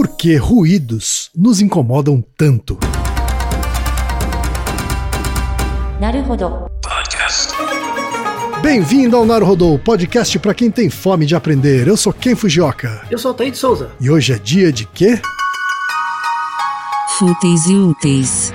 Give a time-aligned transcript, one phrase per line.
[0.00, 2.78] Por que ruídos nos incomodam tanto?
[8.62, 11.86] Bem-vindo ao Naruhodô, podcast para quem tem fome de aprender.
[11.86, 13.06] Eu sou Ken Fujioka.
[13.10, 13.90] Eu sou o Taí de Souza.
[14.00, 15.20] E hoje é dia de quê?
[17.18, 18.54] Fúteis e úteis.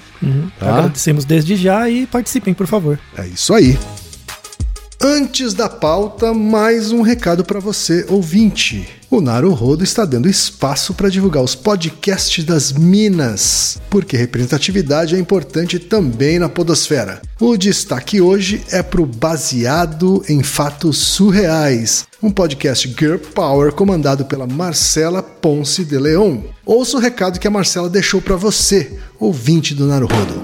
[0.21, 0.49] Uhum.
[0.59, 0.77] Tá.
[0.77, 2.99] Agradecemos desde já e participem, por favor.
[3.17, 3.77] É isso aí.
[5.01, 9.00] Antes da pauta, mais um recado para você, ouvinte.
[9.13, 15.77] O Naruhodo está dando espaço para divulgar os podcasts das Minas, porque representatividade é importante
[15.79, 17.21] também na podosfera.
[17.37, 24.23] O destaque hoje é para o Baseado em Fatos Surreais, um podcast Girl Power comandado
[24.23, 26.37] pela Marcela Ponce de Leon.
[26.65, 30.41] Ouça o recado que a Marcela deixou para você, ouvinte do Naruhodo.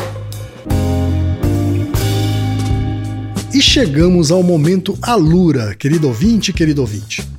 [3.53, 7.38] E chegamos ao momento Alura, querido ouvinte, querido ouvinte.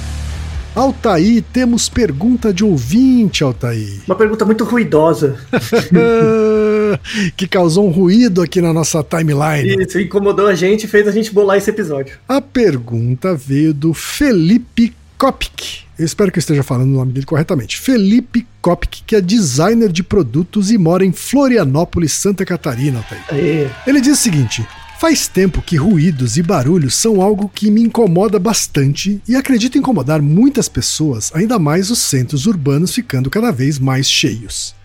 [0.73, 3.99] Altaí, temos pergunta de ouvinte, Altaí.
[4.07, 5.37] Uma pergunta muito ruidosa.
[7.35, 9.83] que causou um ruído aqui na nossa timeline.
[9.83, 12.17] Isso, incomodou a gente e fez a gente bolar esse episódio.
[12.27, 15.81] A pergunta veio do Felipe Kopik.
[15.99, 17.77] Eu espero que eu esteja falando o nome dele corretamente.
[17.77, 22.99] Felipe Kopik, que é designer de produtos e mora em Florianópolis, Santa Catarina.
[22.99, 23.19] Altaí.
[23.29, 23.67] Aê.
[23.85, 24.65] Ele diz o seguinte:
[25.01, 30.21] Faz tempo que ruídos e barulhos são algo que me incomoda bastante e acredito incomodar
[30.21, 34.75] muitas pessoas, ainda mais os centros urbanos ficando cada vez mais cheios.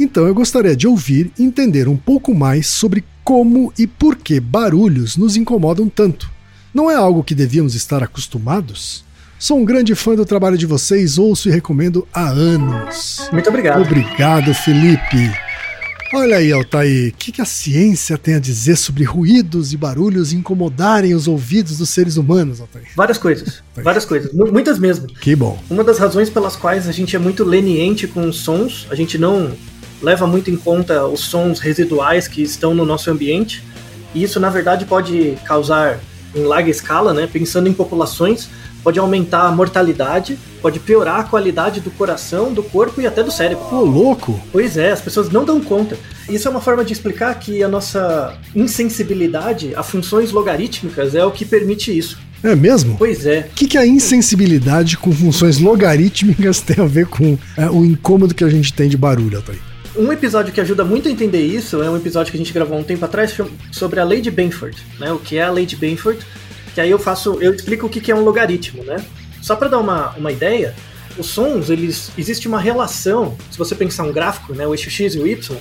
[0.00, 4.40] Então eu gostaria de ouvir e entender um pouco mais sobre como e por que
[4.40, 6.30] barulhos nos incomodam tanto.
[6.72, 9.04] Não é algo que devíamos estar acostumados?
[9.38, 13.28] Sou um grande fã do trabalho de vocês, ouço e recomendo há anos.
[13.30, 13.82] Muito obrigado.
[13.82, 15.47] Obrigado, Felipe.
[16.14, 20.32] Olha aí, Altair, o que, que a ciência tem a dizer sobre ruídos e barulhos
[20.32, 22.86] incomodarem os ouvidos dos seres humanos, Altair?
[22.96, 23.62] Várias coisas.
[23.76, 24.32] Várias coisas.
[24.32, 25.06] Muitas mesmo.
[25.06, 25.62] Que bom.
[25.68, 29.18] Uma das razões pelas quais a gente é muito leniente com os sons, a gente
[29.18, 29.52] não
[30.00, 33.62] leva muito em conta os sons residuais que estão no nosso ambiente.
[34.14, 36.00] E isso, na verdade, pode causar,
[36.38, 38.48] em larga escala, né, pensando em populações,
[38.82, 43.30] pode aumentar a mortalidade, pode piorar a qualidade do coração, do corpo e até do
[43.30, 43.64] cérebro.
[43.70, 44.40] Ô, louco!
[44.50, 45.98] Pois é, as pessoas não dão conta.
[46.28, 51.30] Isso é uma forma de explicar que a nossa insensibilidade a funções logarítmicas é o
[51.30, 52.18] que permite isso.
[52.42, 52.96] É mesmo?
[52.96, 53.48] Pois é.
[53.50, 58.34] O que, que a insensibilidade com funções logarítmicas tem a ver com é, o incômodo
[58.34, 59.67] que a gente tem de barulho, Altair?
[59.98, 62.78] Um episódio que ajuda muito a entender isso é um episódio que a gente gravou
[62.78, 63.36] um tempo atrás
[63.72, 65.12] sobre a lei de Benford, né?
[65.12, 66.24] O que é a lei de Benford
[66.78, 69.04] que aí eu faço, eu explico o que é um logaritmo, né?
[69.42, 70.76] Só para dar uma, uma ideia,
[71.18, 75.16] os sons, eles existe uma relação, se você pensar um gráfico, né, o eixo x
[75.16, 75.56] e o y,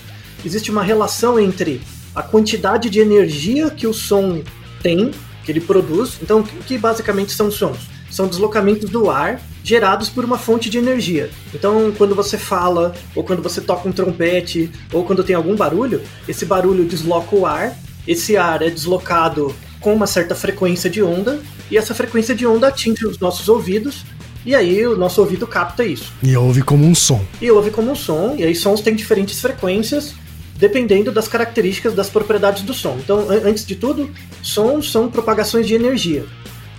[0.46, 1.82] existe uma relação entre
[2.14, 4.44] a quantidade de energia que o som
[4.84, 5.10] tem,
[5.44, 6.20] que ele produz.
[6.22, 7.90] Então, o que basicamente são sons?
[8.12, 11.30] São deslocamentos do ar gerados por uma fonte de energia.
[11.54, 16.02] Então, quando você fala, ou quando você toca um trompete, ou quando tem algum barulho,
[16.26, 17.78] esse barulho desloca o ar,
[18.08, 22.70] esse ar é deslocado com uma certa frequência de onda, e essa frequência de onda
[22.70, 24.06] atinge os nossos ouvidos,
[24.46, 26.14] e aí o nosso ouvido capta isso.
[26.24, 27.22] E ouve como um som.
[27.42, 30.14] E ouve como um som, e aí sons têm diferentes frequências,
[30.56, 32.98] dependendo das características, das propriedades do som.
[33.04, 34.10] Então, antes de tudo,
[34.42, 36.26] sons são propagações de energia.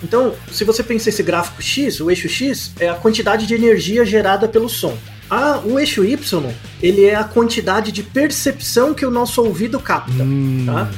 [0.03, 4.05] Então, se você pensa esse gráfico X, o eixo X é a quantidade de energia
[4.05, 4.97] gerada pelo som.
[5.31, 6.51] Ah, o eixo Y,
[6.83, 10.65] ele é a quantidade de percepção que o nosso ouvido capta, hum.
[10.65, 10.91] tá?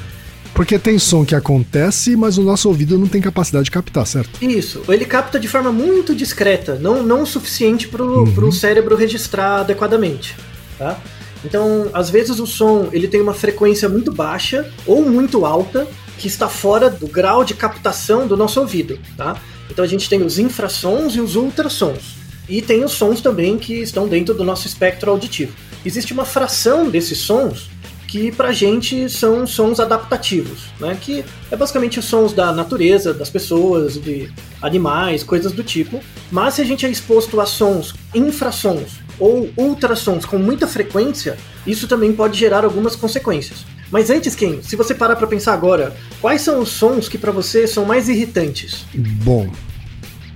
[0.54, 4.44] Porque tem som que acontece, mas o nosso ouvido não tem capacidade de captar, certo?
[4.44, 4.82] Isso.
[4.88, 8.52] Ele capta de forma muito discreta, não, não o suficiente para o uhum.
[8.52, 10.36] cérebro registrar adequadamente.
[10.78, 11.00] Tá?
[11.44, 15.88] Então, às vezes o som ele tem uma frequência muito baixa ou muito alta
[16.20, 19.40] que está fora do grau de captação do nosso ouvido, tá?
[19.70, 22.14] Então a gente tem os infrassons e os ultrassons.
[22.46, 25.54] E tem os sons também que estão dentro do nosso espectro auditivo.
[25.82, 27.70] Existe uma fração desses sons
[28.06, 30.98] que pra gente são sons adaptativos, né?
[31.00, 34.30] Que é basicamente os sons da natureza, das pessoas, de
[34.60, 36.02] animais, coisas do tipo.
[36.30, 41.88] Mas se a gente é exposto a sons infrassons ou ultrassons com muita frequência, isso
[41.88, 43.64] também pode gerar algumas consequências.
[43.90, 47.32] Mas antes, Ken, se você parar para pensar agora, quais são os sons que para
[47.32, 48.84] você são mais irritantes?
[48.94, 49.50] Bom,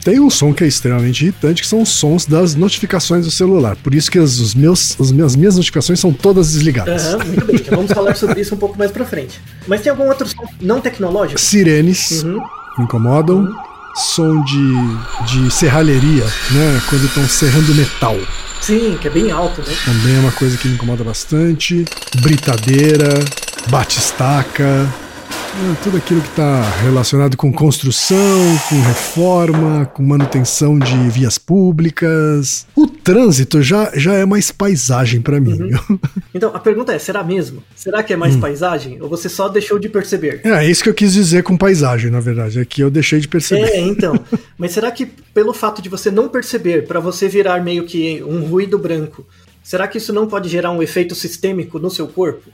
[0.04, 3.74] tem um som que é extremamente irritante, que são os sons das notificações do celular.
[3.76, 7.14] Por isso que as, os meus, as minhas notificações são todas desligadas.
[7.14, 9.40] Uhum, muito bem, vamos falar sobre isso um pouco mais pra frente.
[9.66, 11.40] Mas tem algum outro som não tecnológico?
[11.40, 12.42] Sirenes uhum.
[12.80, 13.44] incomodam.
[13.44, 13.73] Uhum.
[13.94, 14.96] Som de,
[15.26, 16.82] de serralheria, né?
[16.88, 18.18] Quando estão serrando metal.
[18.60, 19.74] Sim, que é bem alto, né?
[19.84, 21.84] Também é uma coisa que me incomoda bastante.
[22.20, 23.24] Britadeira,
[23.68, 24.92] batistaca.
[25.56, 28.18] É, tudo aquilo que está relacionado com construção,
[28.68, 32.66] com reforma, com manutenção de vias públicas.
[32.74, 35.62] O trânsito já, já é mais paisagem para mim.
[35.62, 35.98] Uhum.
[36.36, 37.62] Então, a pergunta é: será mesmo?
[37.76, 38.40] Será que é mais hum.
[38.40, 39.00] paisagem?
[39.00, 40.40] Ou você só deixou de perceber?
[40.42, 42.58] É, é isso que eu quis dizer com paisagem, na verdade.
[42.58, 43.68] É que eu deixei de perceber.
[43.68, 44.18] É, então.
[44.58, 48.44] Mas será que pelo fato de você não perceber, para você virar meio que um
[48.44, 49.24] ruído branco,
[49.62, 52.50] será que isso não pode gerar um efeito sistêmico no seu corpo?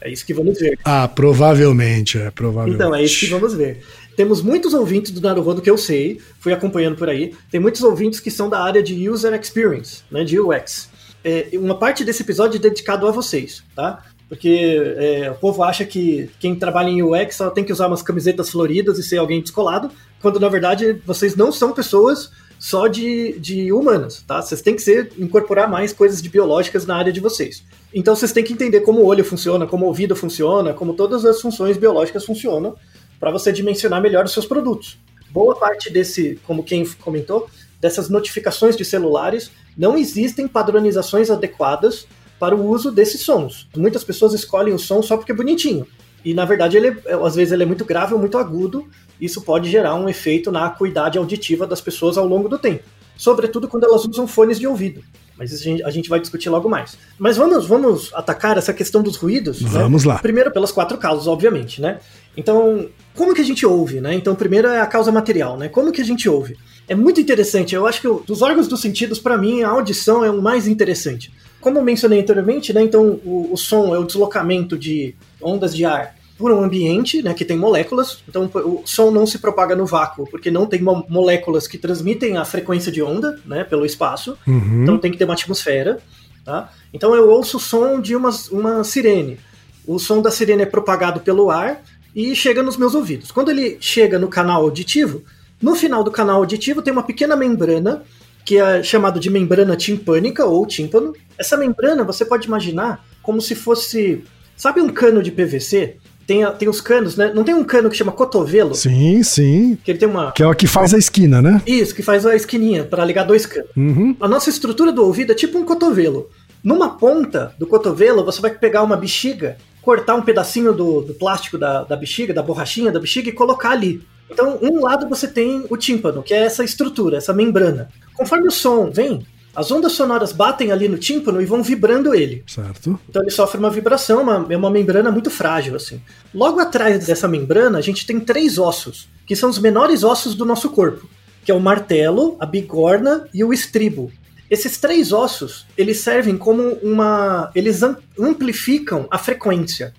[0.00, 0.78] É isso que vamos ver.
[0.84, 2.76] Ah, provavelmente, é, provavelmente.
[2.76, 3.82] Então, é isso que vamos ver.
[4.16, 7.34] Temos muitos ouvintes do Naruhodo que eu sei, fui acompanhando por aí.
[7.50, 10.88] Tem muitos ouvintes que são da área de User Experience, né, de UX.
[11.22, 14.02] É, uma parte desse episódio é dedicado a vocês, tá?
[14.28, 18.02] Porque é, o povo acha que quem trabalha em UX só tem que usar umas
[18.02, 23.38] camisetas floridas e ser alguém descolado, quando na verdade vocês não são pessoas só de,
[23.38, 24.40] de humanas, tá?
[24.40, 27.62] Vocês têm que ser, incorporar mais coisas de biológicas na área de vocês.
[27.94, 31.24] Então vocês têm que entender como o olho funciona, como o ouvido funciona, como todas
[31.24, 32.74] as funções biológicas funcionam,
[33.20, 34.98] para você dimensionar melhor os seus produtos.
[35.30, 37.48] Boa parte desse, como quem comentou,
[37.80, 42.06] dessas notificações de celulares, não existem padronizações adequadas
[42.38, 43.68] para o uso desses sons.
[43.76, 45.86] Muitas pessoas escolhem o som só porque é bonitinho.
[46.26, 48.88] E na verdade, ele, às vezes, ele é muito grave ou muito agudo.
[49.20, 52.82] Isso pode gerar um efeito na acuidade auditiva das pessoas ao longo do tempo.
[53.16, 55.04] Sobretudo quando elas usam fones de ouvido.
[55.38, 56.98] Mas a gente, a gente vai discutir logo mais.
[57.16, 59.60] Mas vamos, vamos atacar essa questão dos ruídos.
[59.60, 59.70] Né?
[59.70, 60.14] Vamos né?
[60.14, 60.18] lá.
[60.18, 62.00] Primeiro, pelas quatro causas, obviamente, né?
[62.36, 64.12] Então, como que a gente ouve, né?
[64.12, 65.68] Então, primeiro é a causa material, né?
[65.68, 66.56] Como que a gente ouve?
[66.88, 67.72] É muito interessante.
[67.72, 71.32] Eu acho que dos órgãos dos sentidos, para mim, a audição é o mais interessante.
[71.60, 72.82] Como eu mencionei anteriormente, né?
[72.82, 77.32] Então, o, o som é o deslocamento de ondas de ar por um ambiente, né,
[77.32, 78.22] que tem moléculas.
[78.28, 82.36] Então o som não se propaga no vácuo, porque não tem mo moléculas que transmitem
[82.36, 84.36] a frequência de onda, né, pelo espaço.
[84.46, 84.82] Uhum.
[84.82, 85.98] Então tem que ter uma atmosfera.
[86.44, 86.70] Tá?
[86.92, 89.38] Então eu ouço o som de uma, uma sirene.
[89.86, 91.82] O som da sirene é propagado pelo ar
[92.14, 93.30] e chega nos meus ouvidos.
[93.30, 95.22] Quando ele chega no canal auditivo,
[95.60, 98.02] no final do canal auditivo tem uma pequena membrana
[98.44, 101.12] que é chamada de membrana timpânica ou tímpano.
[101.36, 104.22] Essa membrana você pode imaginar como se fosse,
[104.56, 105.96] sabe um cano de PVC
[106.26, 107.32] tem, tem os canos, né?
[107.32, 108.74] Não tem um cano que chama cotovelo?
[108.74, 109.78] Sim, sim.
[109.84, 110.32] Que ele tem uma.
[110.32, 111.62] Que é o que faz a esquina, né?
[111.66, 113.70] Isso, que faz a esquininha para ligar dois canos.
[113.76, 114.16] Uhum.
[114.20, 116.28] A nossa estrutura do ouvido é tipo um cotovelo.
[116.64, 121.56] Numa ponta do cotovelo, você vai pegar uma bexiga, cortar um pedacinho do, do plástico
[121.56, 124.02] da, da bexiga, da borrachinha da bexiga e colocar ali.
[124.28, 127.88] Então, um lado você tem o tímpano, que é essa estrutura, essa membrana.
[128.14, 129.24] Conforme o som vem,
[129.56, 132.44] as ondas sonoras batem ali no tímpano e vão vibrando ele.
[132.46, 133.00] Certo.
[133.08, 136.00] Então ele sofre uma vibração, uma, é uma membrana muito frágil, assim.
[136.34, 140.44] Logo atrás dessa membrana, a gente tem três ossos, que são os menores ossos do
[140.44, 141.08] nosso corpo,
[141.42, 144.12] que é o martelo, a bigorna e o estribo.
[144.50, 147.50] Esses três ossos, eles servem como uma...
[147.54, 147.80] eles
[148.18, 149.94] amplificam a frequência.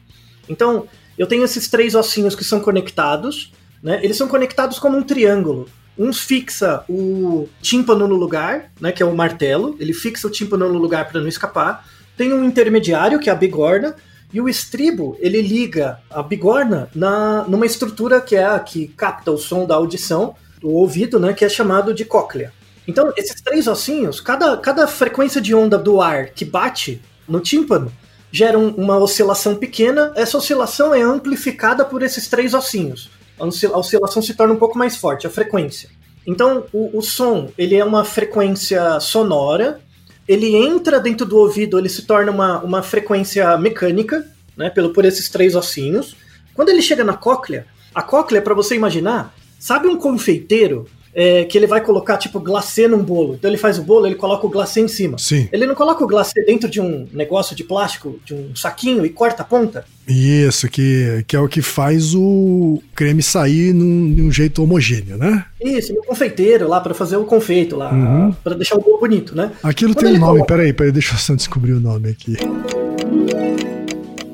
[0.47, 0.87] Então,
[1.17, 3.99] eu tenho esses três ossinhos que são conectados, né?
[4.03, 5.67] Eles são conectados como um triângulo.
[5.97, 10.71] Um fixa o tímpano no lugar, né, que é o martelo, ele fixa o tímpano
[10.71, 11.87] no lugar para não escapar.
[12.15, 13.95] Tem um intermediário, que é a bigorna,
[14.31, 19.31] e o estribo, ele liga a bigorna na, numa estrutura que é a que capta
[19.31, 22.53] o som da audição do ouvido, né, que é chamado de cóclea.
[22.87, 27.91] Então, esses três ossinhos, cada, cada frequência de onda do ar que bate no tímpano
[28.31, 30.11] gera um, uma oscilação pequena.
[30.15, 34.97] Essa oscilação é amplificada por esses três ossinhos a oscilação se torna um pouco mais
[34.97, 35.89] forte, a frequência.
[36.25, 39.79] Então, o, o som, ele é uma frequência sonora,
[40.27, 44.27] ele entra dentro do ouvido, ele se torna uma, uma frequência mecânica,
[44.57, 46.17] né, pelo, por esses três ossinhos.
[46.53, 47.65] Quando ele chega na cóclea,
[47.95, 50.85] a cóclea, para você imaginar, sabe um confeiteiro
[51.17, 53.33] é, que ele vai colocar, tipo, glacê num bolo.
[53.33, 55.17] Então ele faz o bolo, ele coloca o glacê em cima.
[55.17, 55.49] Sim.
[55.51, 59.09] Ele não coloca o glacê dentro de um negócio de plástico, de um saquinho e
[59.09, 59.83] corta a ponta?
[60.07, 65.17] Isso, que, que é o que faz o creme sair num, de um jeito homogêneo,
[65.17, 65.43] né?
[65.59, 68.31] Isso, no confeiteiro lá, para fazer o confeito lá, uhum.
[68.43, 69.51] para deixar o bolo bonito, né?
[69.63, 70.53] Aquilo Quando tem um nome, coloca...
[70.53, 72.37] peraí, peraí, deixa eu só descobrir o nome aqui.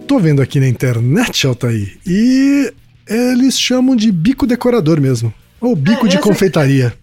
[0.06, 2.74] Tô vendo aqui na internet, Altair, e
[3.08, 5.34] eles chamam de bico decorador mesmo.
[5.64, 6.94] Ou bico é, de confeitaria.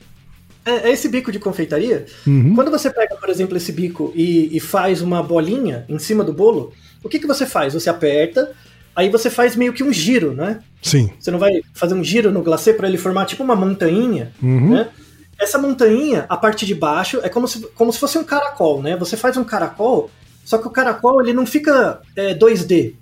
[0.67, 2.05] É, é, esse bico de confeitaria.
[2.27, 2.55] Uhum.
[2.55, 6.35] Quando você pega, por exemplo, esse bico e, e, faz uma bolinha em cima do
[6.35, 7.73] bolo, o que, que você faz?
[7.73, 8.53] Você aperta,
[8.95, 10.61] aí você faz meio que um giro, né?
[10.83, 11.11] Sim.
[11.19, 14.75] Você não vai fazer um giro no glacê para ele formar tipo uma montanha, uhum.
[14.75, 14.89] né?
[15.39, 18.95] Essa montanha, a parte de baixo, é como se, como se fosse um caracol, né?
[18.99, 20.11] Você faz um caracol,
[20.45, 22.93] só que o caracol ele não fica é, 2D.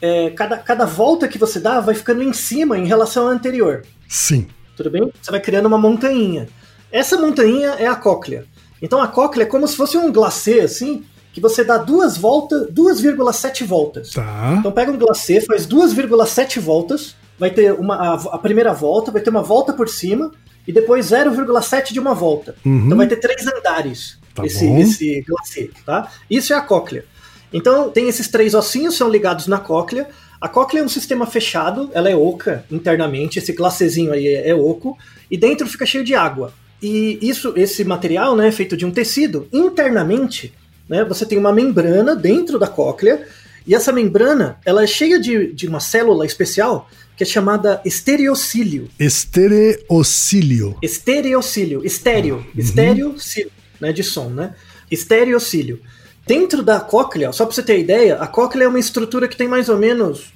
[0.00, 3.82] É, cada, cada volta que você dá vai ficando em cima em relação à anterior.
[4.08, 5.12] Sim tudo bem?
[5.20, 6.48] Você vai criando uma montanha.
[6.90, 8.44] Essa montanha é a cóclea.
[8.80, 12.68] Então a cóclea é como se fosse um glacê, assim, que você dá duas voltas,
[12.70, 14.10] 2,7 voltas.
[14.10, 14.56] Tá.
[14.58, 19.22] Então pega um glacê, faz 2,7 voltas, vai ter uma, a, a, primeira volta, vai
[19.22, 20.32] ter uma volta por cima,
[20.66, 22.54] e depois 0,7 de uma volta.
[22.64, 22.86] Uhum.
[22.86, 26.10] Então vai ter três andares tá esse, esse glacê, tá?
[26.28, 27.04] Isso é a cóclea.
[27.52, 30.08] Então tem esses três ossinhos, são ligados na cóclea.
[30.42, 34.54] A cóclea é um sistema fechado, ela é oca internamente, esse glacezinho aí é, é
[34.56, 34.98] oco,
[35.30, 36.52] e dentro fica cheio de água.
[36.82, 39.46] E isso, esse material né, é feito de um tecido.
[39.52, 40.52] Internamente,
[40.88, 43.24] né, você tem uma membrana dentro da cóclea,
[43.64, 48.88] e essa membrana ela é cheia de, de uma célula especial que é chamada estereocílio.
[48.98, 50.76] Estereocílio.
[50.82, 51.86] Estereocílio.
[51.86, 52.36] Estéreo.
[52.38, 52.50] Uhum.
[52.58, 54.56] Estereocílio, né, de som, né?
[54.90, 55.80] Estereocílio.
[56.26, 59.46] Dentro da cóclea, só para você ter ideia, a cóclea é uma estrutura que tem
[59.46, 60.31] mais ou menos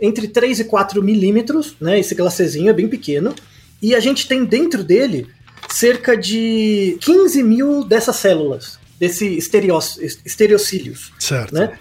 [0.00, 1.98] entre 3 e 4 milímetros, né?
[1.98, 3.34] Esse glacezinho é bem pequeno.
[3.82, 5.26] E a gente tem dentro dele
[5.68, 11.12] cerca de 15 mil dessas células, desse estereocílios.
[11.18, 11.54] Certo.
[11.54, 11.78] Né?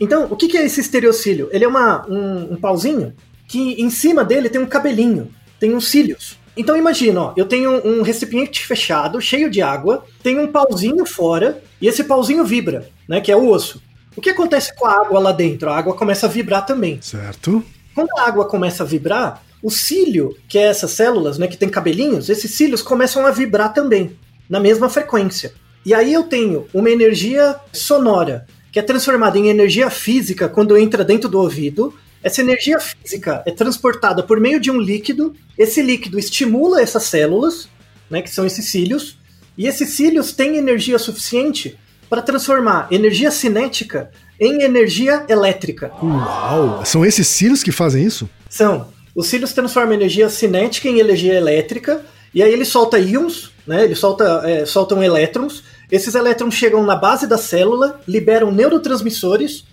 [0.00, 1.48] Então, o que é esse estereocílio?
[1.52, 3.14] Ele é uma, um, um pauzinho
[3.46, 6.38] que em cima dele tem um cabelinho, tem uns cílios.
[6.56, 11.62] Então imagina, ó, eu tenho um recipiente fechado, cheio de água, tem um pauzinho fora
[11.80, 13.82] e esse pauzinho vibra, né, que é o osso.
[14.16, 15.68] O que acontece com a água lá dentro?
[15.68, 16.98] A água começa a vibrar também.
[17.02, 17.62] Certo.
[17.94, 21.68] Quando a água começa a vibrar, o cílio, que é essas células, né, que tem
[21.68, 24.16] cabelinhos, esses cílios começam a vibrar também,
[24.48, 25.52] na mesma frequência.
[25.84, 31.04] E aí eu tenho uma energia sonora, que é transformada em energia física quando entra
[31.04, 31.94] dentro do ouvido,
[32.26, 35.32] Essa energia física é transportada por meio de um líquido.
[35.56, 37.68] Esse líquido estimula essas células,
[38.10, 39.16] né, que são esses cílios,
[39.56, 41.78] e esses cílios têm energia suficiente
[42.08, 44.10] para transformar energia cinética
[44.40, 45.92] em energia elétrica.
[46.02, 46.84] Uau!
[46.84, 48.28] São esses cílios que fazem isso?
[48.48, 48.88] São.
[49.14, 52.02] Os cílios transformam energia cinética em energia elétrica,
[52.34, 53.84] e aí ele solta íons, né?
[53.84, 55.64] Ele solta, é, soltam elétrons.
[55.90, 59.64] Esses elétrons chegam na base da célula, liberam neurotransmissores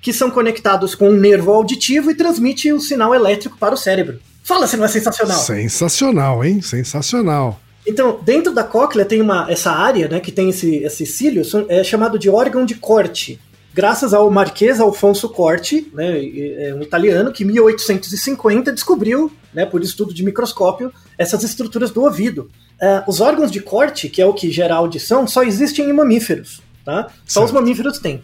[0.00, 4.18] que são conectados com um nervo auditivo e transmite o sinal elétrico para o cérebro.
[4.42, 5.38] Fala se não é sensacional.
[5.38, 6.60] Sensacional, hein?
[6.60, 7.60] Sensacional.
[7.86, 11.82] Então, dentro da cóclea tem uma, essa área, né, que tem esse, esse cílio, é
[11.82, 13.40] chamado de órgão de corte.
[13.74, 16.20] Graças ao Marquês Alfonso Corti, né,
[16.68, 22.02] é um italiano que em 1850 descobriu, né, por estudo de microscópio, essas estruturas do
[22.02, 22.50] ouvido.
[22.80, 26.60] Uh, os órgãos de corte, que é o que gera audição, só existem em mamíferos,
[26.84, 27.08] tá?
[27.24, 27.46] Só certo.
[27.46, 28.22] os mamíferos têm.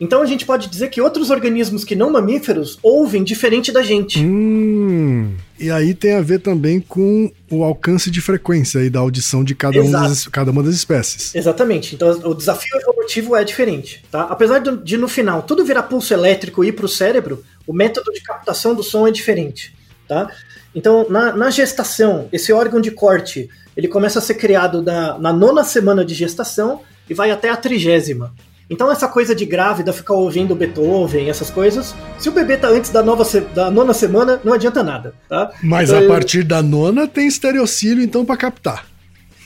[0.00, 4.18] Então a gente pode dizer que outros organismos que não mamíferos ouvem diferente da gente.
[4.18, 9.44] Hum, e aí tem a ver também com o alcance de frequência aí da audição
[9.44, 11.34] de cada, um das, cada uma das espécies.
[11.34, 11.94] Exatamente.
[11.94, 14.02] Então o desafio evolutivo é diferente.
[14.10, 14.22] Tá?
[14.22, 17.74] Apesar de, de no final tudo virar pulso elétrico e ir para o cérebro, o
[17.74, 19.74] método de captação do som é diferente.
[20.08, 20.30] Tá?
[20.74, 25.32] Então, na, na, gestação, esse órgão de corte ele começa a ser criado na, na
[25.32, 28.32] nona semana de gestação e vai até a trigésima.
[28.70, 32.90] Então essa coisa de grávida ficar ouvindo Beethoven, essas coisas, se o bebê tá antes
[32.90, 35.50] da, nova da nona semana, não adianta nada, tá?
[35.60, 38.86] Mas então, a partir da nona tem estereocílio então para captar.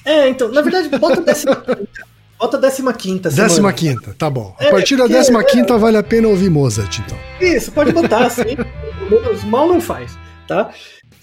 [0.05, 2.15] É, então, na verdade, bota décima quinta.
[2.39, 3.49] Bota décima quinta semana.
[3.49, 4.55] Décima quinta, tá bom.
[4.59, 7.17] A é, partir da décima é, quinta vale a pena ouvir Mozart, então.
[7.41, 8.43] Isso, pode botar assim.
[9.49, 10.13] mal não faz,
[10.47, 10.71] tá?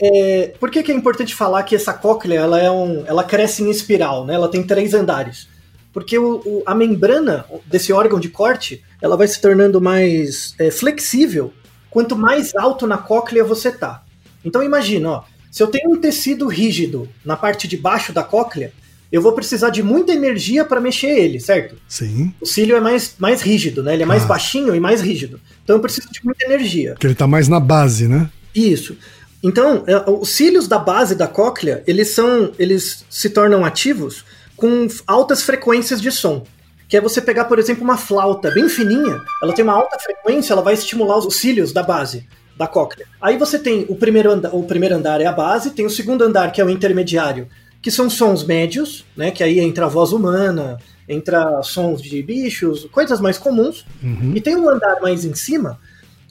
[0.02, 3.62] É, por que, que, é importante falar que essa cóclea ela, é um, ela cresce
[3.62, 4.34] em espiral, né?
[4.34, 5.51] Ela tem três andares
[5.94, 10.72] porque o, o, a membrana desse órgão de corte ela vai se tornando mais é,
[10.72, 11.54] flexível
[11.90, 14.04] quanto mais alto na cóclea você tá.
[14.44, 18.72] Então imagina, ó, se eu tenho um tecido rígido na parte de baixo da cóclea,
[19.12, 21.76] eu vou precisar de muita energia para mexer ele, certo?
[21.88, 22.34] Sim.
[22.40, 23.94] O cílio é mais, mais rígido, né?
[23.94, 25.40] Ele é mais baixinho e mais rígido.
[25.64, 26.94] Então eu preciso de muita energia.
[26.94, 28.30] Porque ele tá mais na base, né?
[28.56, 28.96] Isso.
[29.44, 34.24] Então, é, os cílios da base da cóclea, eles são, eles se tornam ativos
[34.62, 36.44] com altas frequências de som.
[36.88, 40.54] Que é você pegar, por exemplo, uma flauta bem fininha, ela tem uma alta frequência,
[40.54, 43.08] ela vai estimular os cílios da base da cóclea.
[43.20, 46.24] Aí você tem o primeiro, andar, o primeiro andar é a base, tem o segundo
[46.24, 47.48] andar que é o intermediário,
[47.82, 49.32] que são sons médios, né?
[49.32, 50.78] Que aí entra a voz humana,
[51.10, 53.84] entra sons de bichos, coisas mais comuns.
[54.04, 54.34] Uhum.
[54.36, 55.80] E tem um andar mais em cima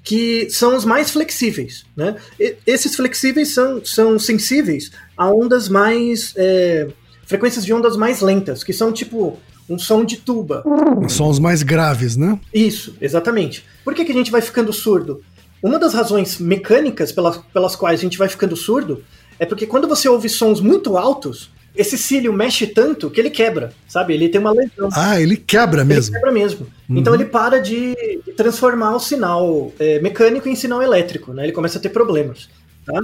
[0.02, 2.16] que são os mais flexíveis, né?
[2.38, 6.86] E, esses flexíveis são, são sensíveis a ondas mais é,
[7.30, 9.38] frequências de ondas mais lentas, que são tipo
[9.68, 10.64] um som de tuba.
[11.08, 12.38] Sons mais graves, né?
[12.52, 13.64] Isso, exatamente.
[13.84, 15.22] Por que, que a gente vai ficando surdo?
[15.62, 19.04] Uma das razões mecânicas pelas, pelas quais a gente vai ficando surdo
[19.38, 23.72] é porque quando você ouve sons muito altos, esse cílio mexe tanto que ele quebra,
[23.86, 24.12] sabe?
[24.12, 24.88] Ele tem uma lesão.
[24.92, 26.12] Ah, ele quebra mesmo.
[26.12, 26.66] Ele quebra mesmo.
[26.88, 26.98] Uhum.
[26.98, 27.94] Então ele para de
[28.36, 31.44] transformar o sinal é, mecânico em sinal elétrico, né?
[31.44, 32.48] Ele começa a ter problemas,
[32.84, 33.00] tá?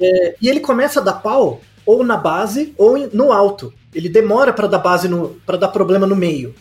[0.00, 3.72] É, e ele começa a dar pau ou na base ou no alto.
[3.94, 5.08] Ele demora para dar base
[5.46, 6.54] para dar problema no meio.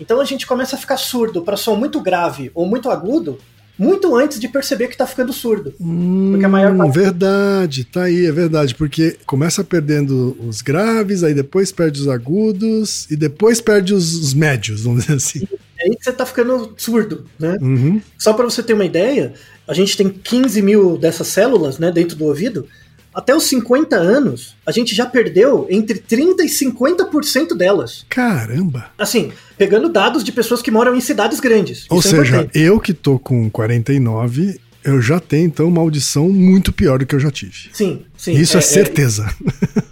[0.00, 3.38] Então a gente começa a ficar surdo para som muito grave ou muito agudo
[3.80, 5.72] muito antes de perceber que está ficando surdo.
[5.80, 6.98] Hum, porque a maior parte...
[6.98, 8.74] Verdade, tá aí, é verdade.
[8.74, 14.34] Porque começa perdendo os graves, aí depois perde os agudos e depois perde os, os
[14.34, 15.48] médios, vamos dizer assim.
[15.78, 17.56] É aí que você está ficando surdo, né?
[17.58, 18.02] Uhum.
[18.18, 19.32] Só para você ter uma ideia,
[19.66, 22.66] a gente tem 15 mil dessas células né, dentro do ouvido
[23.14, 28.06] até os 50 anos, a gente já perdeu entre 30% e 50% delas.
[28.08, 28.86] Caramba!
[28.96, 31.86] Assim, pegando dados de pessoas que moram em cidades grandes.
[31.90, 36.28] Ou é seja, é eu que tô com 49, eu já tenho, então, uma audição
[36.28, 37.70] muito pior do que eu já tive.
[37.72, 38.32] Sim, sim.
[38.32, 39.28] Isso é, é certeza.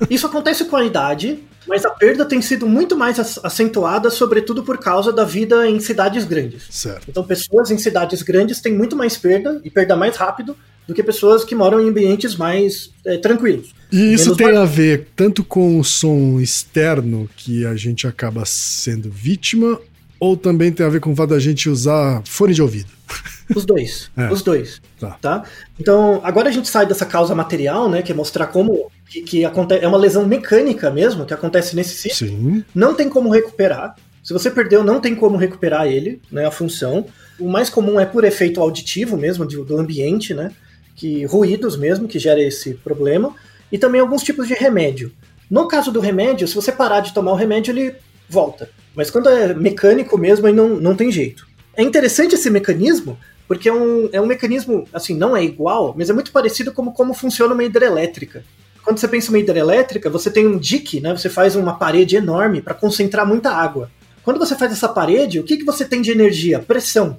[0.00, 4.62] É, isso acontece com a idade, mas a perda tem sido muito mais acentuada, sobretudo
[4.62, 6.66] por causa da vida em cidades grandes.
[6.70, 7.06] Certo.
[7.08, 10.56] Então, pessoas em cidades grandes têm muito mais perda e perda mais rápido
[10.88, 13.74] do que pessoas que moram em ambientes mais é, tranquilos.
[13.92, 19.10] E isso tem a ver tanto com o som externo que a gente acaba sendo
[19.10, 19.78] vítima,
[20.18, 22.90] ou também tem a ver com o fato da gente usar fone de ouvido?
[23.54, 24.10] Os dois.
[24.16, 24.30] É.
[24.30, 24.80] Os dois.
[24.98, 25.18] Tá.
[25.20, 25.44] tá.
[25.78, 28.02] Então, agora a gente sai dessa causa material, né?
[28.02, 29.84] Que é mostrar como que, que acontece.
[29.84, 32.28] É uma lesão mecânica mesmo que acontece nesse sítio.
[32.28, 32.64] Sim.
[32.74, 33.94] Não tem como recuperar.
[34.22, 36.46] Se você perdeu, não tem como recuperar ele, né?
[36.46, 37.06] A função.
[37.38, 40.50] O mais comum é por efeito auditivo mesmo, do ambiente, né?
[40.98, 43.34] Que ruídos mesmo que gera esse problema
[43.70, 45.12] e também alguns tipos de remédio.
[45.48, 47.94] No caso do remédio, se você parar de tomar o remédio, ele
[48.28, 48.68] volta.
[48.94, 51.46] Mas quando é mecânico mesmo, aí não, não tem jeito.
[51.76, 56.10] É interessante esse mecanismo porque é um, é um mecanismo, assim, não é igual, mas
[56.10, 58.44] é muito parecido como como funciona uma hidrelétrica.
[58.84, 61.16] Quando você pensa uma hidrelétrica, você tem um dique, né?
[61.16, 63.90] Você faz uma parede enorme para concentrar muita água.
[64.22, 66.58] Quando você faz essa parede, o que, que você tem de energia?
[66.58, 67.18] Pressão.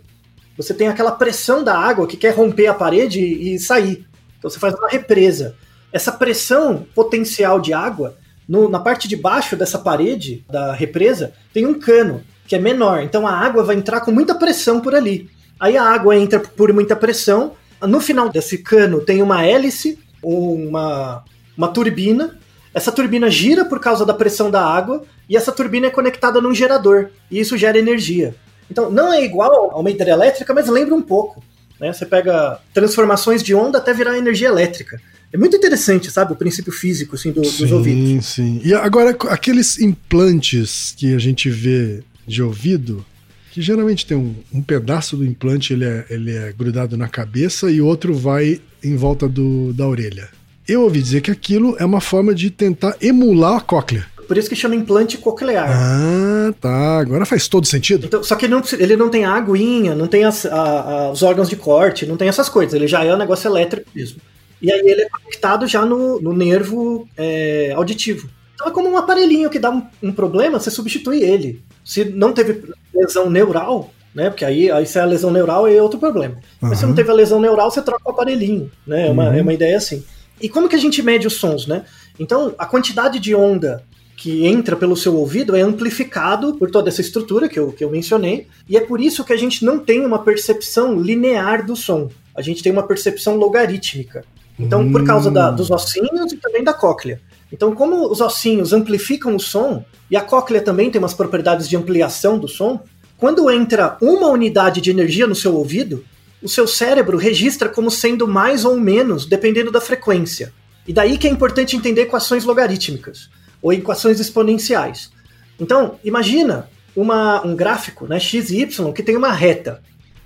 [0.60, 4.06] Você tem aquela pressão da água que quer romper a parede e, e sair.
[4.38, 5.56] Então você faz uma represa.
[5.90, 8.18] Essa pressão potencial de água,
[8.48, 13.02] no, na parte de baixo dessa parede da represa, tem um cano que é menor.
[13.04, 15.30] Então a água vai entrar com muita pressão por ali.
[15.58, 17.54] Aí a água entra por muita pressão.
[17.82, 21.24] No final desse cano tem uma hélice, uma,
[21.58, 22.38] uma turbina.
[22.74, 26.54] Essa turbina gira por causa da pressão da água e essa turbina é conectada num
[26.54, 28.36] gerador e isso gera energia.
[28.70, 31.44] Então não é igual a uma hidrelétrica, mas lembra um pouco.
[31.80, 31.92] Né?
[31.94, 35.00] Você pega transformações de onda até virar energia elétrica.
[35.32, 38.10] É muito interessante, sabe, o princípio físico assim, do, sim, dos ouvidos.
[38.10, 38.62] Sim, sim.
[38.64, 43.06] E agora, aqueles implantes que a gente vê de ouvido,
[43.52, 47.70] que geralmente tem um, um pedaço do implante, ele é, ele é grudado na cabeça
[47.70, 50.30] e outro vai em volta do, da orelha.
[50.68, 54.06] Eu ouvi dizer que aquilo é uma forma de tentar emular a cóclea.
[54.30, 55.68] Por isso que chama implante coclear.
[55.72, 57.00] Ah, tá.
[57.00, 58.06] Agora faz todo sentido.
[58.06, 61.12] Então, só que ele não, ele não tem a aguinha, não tem as, a, a,
[61.12, 62.76] os órgãos de corte, não tem essas coisas.
[62.76, 64.22] Ele já é um negócio elétrico mesmo.
[64.62, 68.30] E aí ele é conectado já no, no nervo é, auditivo.
[68.54, 71.64] Então é como um aparelhinho que dá um, um, problema, você substitui ele.
[71.84, 74.30] Se não teve lesão neural, né?
[74.30, 76.36] Porque aí, aí se é a lesão neural é outro problema.
[76.62, 76.70] Uhum.
[76.70, 79.08] Mas se não teve a lesão neural, você troca o aparelhinho, né?
[79.08, 79.34] É uma, uhum.
[79.40, 80.04] é uma ideia assim.
[80.40, 81.84] E como que a gente mede os sons, né?
[82.20, 83.84] Então, a quantidade de onda
[84.20, 87.90] que entra pelo seu ouvido é amplificado por toda essa estrutura que eu, que eu
[87.90, 92.10] mencionei, e é por isso que a gente não tem uma percepção linear do som.
[92.36, 94.26] A gente tem uma percepção logarítmica.
[94.60, 94.92] Então, hum.
[94.92, 97.22] por causa da, dos ossinhos e também da cóclea.
[97.50, 101.78] Então, como os ossinhos amplificam o som, e a cóclea também tem umas propriedades de
[101.78, 102.82] ampliação do som,
[103.18, 106.04] quando entra uma unidade de energia no seu ouvido,
[106.44, 110.52] o seu cérebro registra como sendo mais ou menos, dependendo da frequência.
[110.86, 113.30] E daí que é importante entender equações logarítmicas,
[113.62, 115.12] ou equações exponenciais.
[115.60, 119.82] Então, imagina uma, um gráfico, né, x e y, que tem uma reta.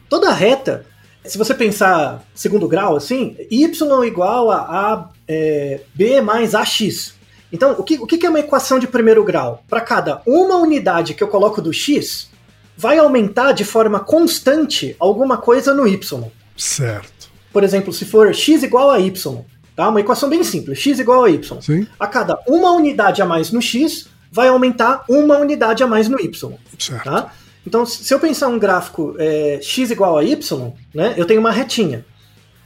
[0.10, 0.86] Toda reta
[1.26, 7.16] se você pensar segundo grau, assim, y é igual a, a é, b mais ax.
[7.52, 9.64] Então, o que, o que é uma equação de primeiro grau?
[9.70, 12.30] Para cada uma unidade que eu coloco do x,
[12.76, 16.24] vai aumentar de forma constante alguma coisa no y.
[16.58, 17.32] Certo.
[17.52, 19.90] Por exemplo, se for x igual a y, tá?
[19.90, 21.62] Uma equação bem simples, x igual a y.
[21.62, 21.88] Sim.
[22.00, 26.20] A cada uma unidade a mais no x, vai aumentar uma unidade a mais no
[26.20, 26.54] y.
[26.80, 27.04] Certo.
[27.04, 27.32] Tá?
[27.66, 31.52] Então, se eu pensar um gráfico é, x igual a y, né, eu tenho uma
[31.52, 32.06] retinha.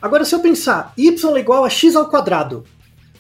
[0.02, 2.64] Agora, se eu pensar y igual a x ao quadrado,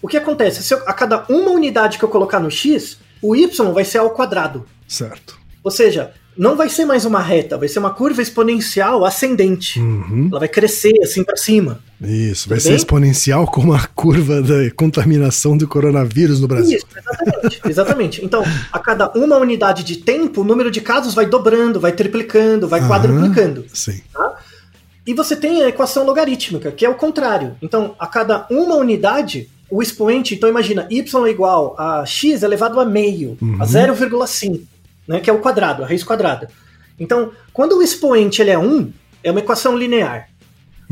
[0.01, 0.63] o que acontece?
[0.63, 3.97] Se eu, a cada uma unidade que eu colocar no x, o y vai ser
[3.97, 4.65] ao quadrado.
[4.87, 5.37] Certo.
[5.63, 9.79] Ou seja, não vai ser mais uma reta, vai ser uma curva exponencial ascendente.
[9.79, 10.27] Uhum.
[10.29, 11.79] Ela vai crescer assim para cima.
[12.01, 16.77] Isso, vai ser exponencial como a curva da contaminação do coronavírus no Brasil.
[16.77, 17.61] Isso, exatamente.
[17.67, 18.25] exatamente.
[18.25, 22.67] Então, a cada uma unidade de tempo, o número de casos vai dobrando, vai triplicando,
[22.67, 22.87] vai uhum.
[22.87, 23.65] quadruplicando.
[23.73, 24.01] Sim.
[24.13, 24.35] Tá?
[25.07, 27.55] E você tem a equação logarítmica, que é o contrário.
[27.61, 32.79] Então, a cada uma unidade, o expoente, então imagina, y é igual a x elevado
[32.79, 33.57] a meio, uhum.
[33.59, 34.61] a 0,5
[35.07, 36.49] né, que é o quadrado, a raiz quadrada.
[36.99, 38.91] Então, quando o expoente ele é 1,
[39.23, 40.29] é uma equação linear.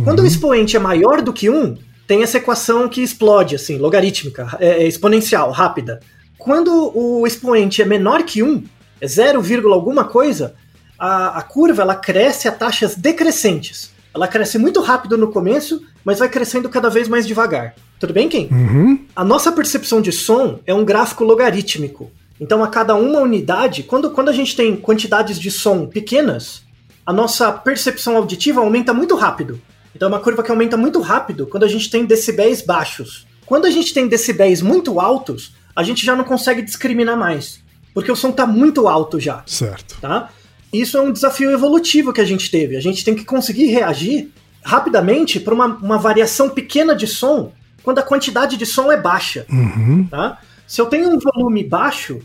[0.04, 0.26] Quando uhum.
[0.26, 4.84] o expoente é maior do que 1, tem essa equação que explode, assim, logarítmica, é,
[4.84, 6.00] é exponencial, rápida.
[6.38, 8.64] Quando o expoente é menor que 1,
[9.02, 10.56] é 0, alguma coisa,
[11.00, 13.92] a, a curva ela cresce a taxas decrescentes.
[14.14, 17.74] Ela cresce muito rápido no começo, mas vai crescendo cada vez mais devagar.
[18.00, 18.48] Tudo bem, Ken?
[18.52, 19.06] Uhum.
[19.16, 22.12] A nossa percepção de som é um gráfico logarítmico.
[22.40, 26.64] Então, a cada uma unidade, quando, quando a gente tem quantidades de som pequenas,
[27.06, 29.62] a nossa percepção auditiva aumenta muito rápido.
[29.96, 33.26] Então, é uma curva que aumenta muito rápido quando a gente tem decibéis baixos.
[33.46, 37.62] Quando a gente tem decibéis muito altos, a gente já não consegue discriminar mais,
[37.94, 39.44] porque o som está muito alto já.
[39.46, 39.98] Certo.
[40.02, 40.30] Tá?
[40.74, 42.76] Isso é um desafio evolutivo que a gente teve.
[42.76, 44.32] A gente tem que conseguir reagir
[44.64, 49.46] rapidamente para uma, uma variação pequena de som quando a quantidade de som é baixa.
[49.50, 50.08] Uhum.
[50.10, 50.40] Tá?
[50.68, 52.20] Se eu tenho um volume baixo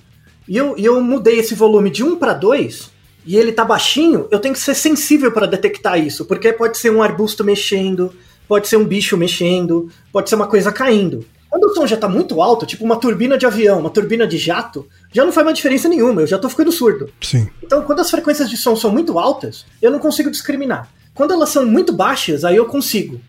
[0.48, 2.90] e eu, e eu mudei esse volume de 1 para 2
[3.26, 6.90] e ele tá baixinho, eu tenho que ser sensível para detectar isso, porque pode ser
[6.90, 8.12] um arbusto mexendo,
[8.48, 11.24] pode ser um bicho mexendo, pode ser uma coisa caindo.
[11.50, 14.38] Quando o som já tá muito alto, tipo uma turbina de avião, uma turbina de
[14.38, 17.10] jato, já não faz uma diferença nenhuma, eu já tô ficando surdo.
[17.20, 17.48] Sim.
[17.62, 20.88] Então, quando as frequências de som são muito altas, eu não consigo discriminar.
[21.12, 23.20] Quando elas são muito baixas, aí eu consigo.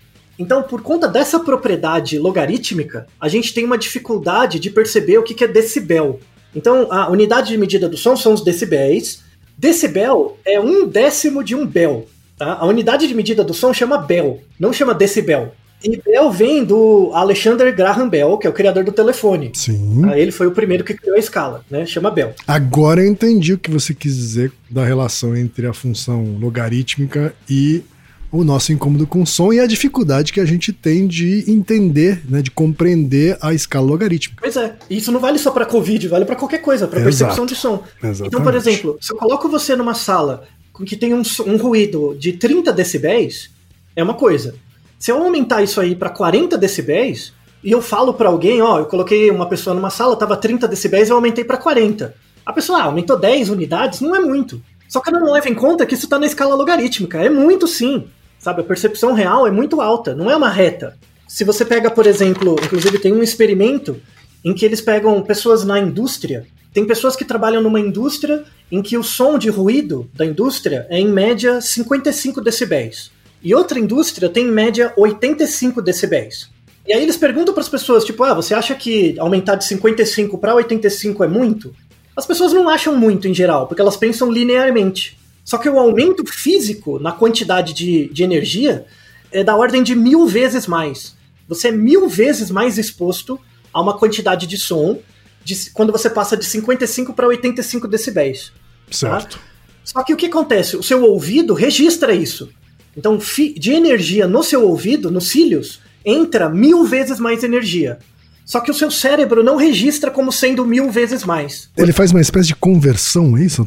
[0.42, 5.44] Então, por conta dessa propriedade logarítmica, a gente tem uma dificuldade de perceber o que
[5.44, 6.20] é decibel.
[6.56, 9.22] Então, a unidade de medida do som são os decibéis.
[9.56, 12.08] Decibel é um décimo de um bel.
[12.40, 12.54] Tá?
[12.54, 15.54] A unidade de medida do som chama Bell, não chama decibel.
[15.84, 19.52] E Bell vem do Alexander Graham Bell, que é o criador do telefone.
[19.54, 20.02] Sim.
[20.02, 20.18] Tá?
[20.18, 21.86] Ele foi o primeiro que criou a escala, né?
[21.86, 22.34] Chama Bell.
[22.48, 27.84] Agora eu entendi o que você quis dizer da relação entre a função logarítmica e
[28.32, 32.42] o nosso incômodo com som e a dificuldade que a gente tem de entender, né,
[32.42, 34.42] de compreender a escala logarítmica.
[34.42, 37.56] Pois é, isso não vale só para Covid, vale para qualquer coisa, para percepção de
[37.56, 37.84] som.
[38.02, 38.28] Exatamente.
[38.28, 42.16] Então, por exemplo, se eu coloco você numa sala com que tem um, um ruído
[42.18, 43.52] de 30 decibéis,
[43.96, 44.56] é uma coisa.
[44.98, 48.86] Se eu aumentar isso aí para 40 decibéis, e eu falo para alguém, ó, eu
[48.86, 52.16] coloquei uma pessoa numa sala, tava 30 decibéis, eu aumentei para 40.
[52.46, 54.62] A pessoa, ah, aumentou 10 unidades, não é muito.
[54.88, 57.18] Só que ela não leva em conta que isso tá na escala logarítmica.
[57.20, 58.08] É muito sim.
[58.42, 60.98] Sabe, a percepção real é muito alta, não é uma reta.
[61.28, 64.02] Se você pega, por exemplo, inclusive tem um experimento
[64.44, 66.48] em que eles pegam pessoas na indústria.
[66.74, 70.98] Tem pessoas que trabalham numa indústria em que o som de ruído da indústria é
[70.98, 73.12] em média 55 decibéis.
[73.44, 76.50] E outra indústria tem em média 85 decibéis.
[76.88, 80.40] E aí eles perguntam para as pessoas, tipo, ah, você acha que aumentar de 55
[80.40, 81.76] para 85 é muito?
[82.18, 85.21] As pessoas não acham muito em geral, porque elas pensam linearmente.
[85.44, 88.86] Só que o aumento físico na quantidade de, de energia
[89.32, 91.16] é da ordem de mil vezes mais.
[91.48, 93.40] Você é mil vezes mais exposto
[93.74, 95.00] a uma quantidade de som
[95.44, 98.52] de, quando você passa de 55 para 85 decibéis.
[98.90, 99.38] Certo.
[99.38, 99.44] Tá?
[99.84, 100.78] Só que o que acontece?
[100.78, 102.50] O seu ouvido registra isso.
[102.96, 103.18] Então,
[103.58, 108.00] de energia no seu ouvido, nos cílios, entra mil vezes mais energia.
[108.46, 111.70] Só que o seu cérebro não registra como sendo mil vezes mais.
[111.78, 113.66] Ele faz uma espécie de conversão, é isso?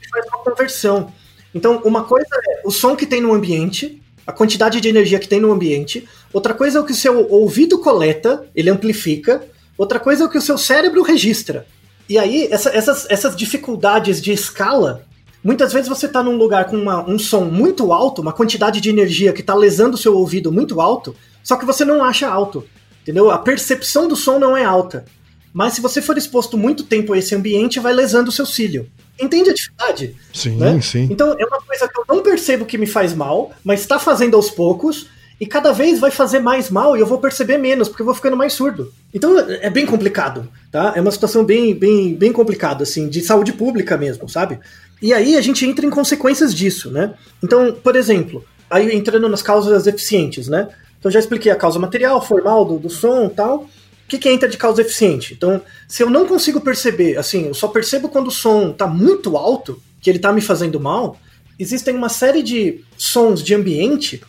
[0.00, 0.10] Tem?
[0.10, 1.12] faz uma conversão.
[1.54, 5.28] Então, uma coisa é o som que tem no ambiente, a quantidade de energia que
[5.28, 6.08] tem no ambiente.
[6.32, 9.44] Outra coisa é o que o seu ouvido coleta, ele amplifica.
[9.78, 11.66] Outra coisa é o que o seu cérebro registra.
[12.08, 15.04] E aí, essa, essas, essas dificuldades de escala,
[15.42, 18.90] muitas vezes você está num lugar com uma, um som muito alto, uma quantidade de
[18.90, 22.66] energia que está lesando o seu ouvido muito alto, só que você não acha alto.
[23.02, 23.30] Entendeu?
[23.30, 25.04] A percepção do som não é alta.
[25.52, 28.90] Mas se você for exposto muito tempo a esse ambiente, vai lesando o seu cílio.
[29.20, 30.16] Entende a dificuldade?
[30.32, 30.80] Sim, né?
[30.80, 31.08] sim.
[31.10, 34.36] Então é uma coisa que eu não percebo que me faz mal, mas está fazendo
[34.36, 35.06] aos poucos.
[35.40, 38.14] E cada vez vai fazer mais mal e eu vou perceber menos, porque eu vou
[38.14, 38.92] ficando mais surdo.
[39.12, 40.92] Então é bem complicado, tá?
[40.94, 44.60] É uma situação bem, bem, bem complicada, assim, de saúde pública mesmo, sabe?
[45.02, 47.14] E aí a gente entra em consequências disso, né?
[47.42, 50.68] Então, por exemplo, aí entrando nas causas eficientes, né?
[50.98, 53.68] Então já expliquei a causa material, formal do, do som e tal.
[54.14, 55.34] O que, que entra de causa eficiente?
[55.34, 59.36] Então, se eu não consigo perceber, assim, eu só percebo quando o som está muito
[59.36, 61.18] alto, que ele está me fazendo mal,
[61.58, 64.22] existem uma série de sons de ambiente,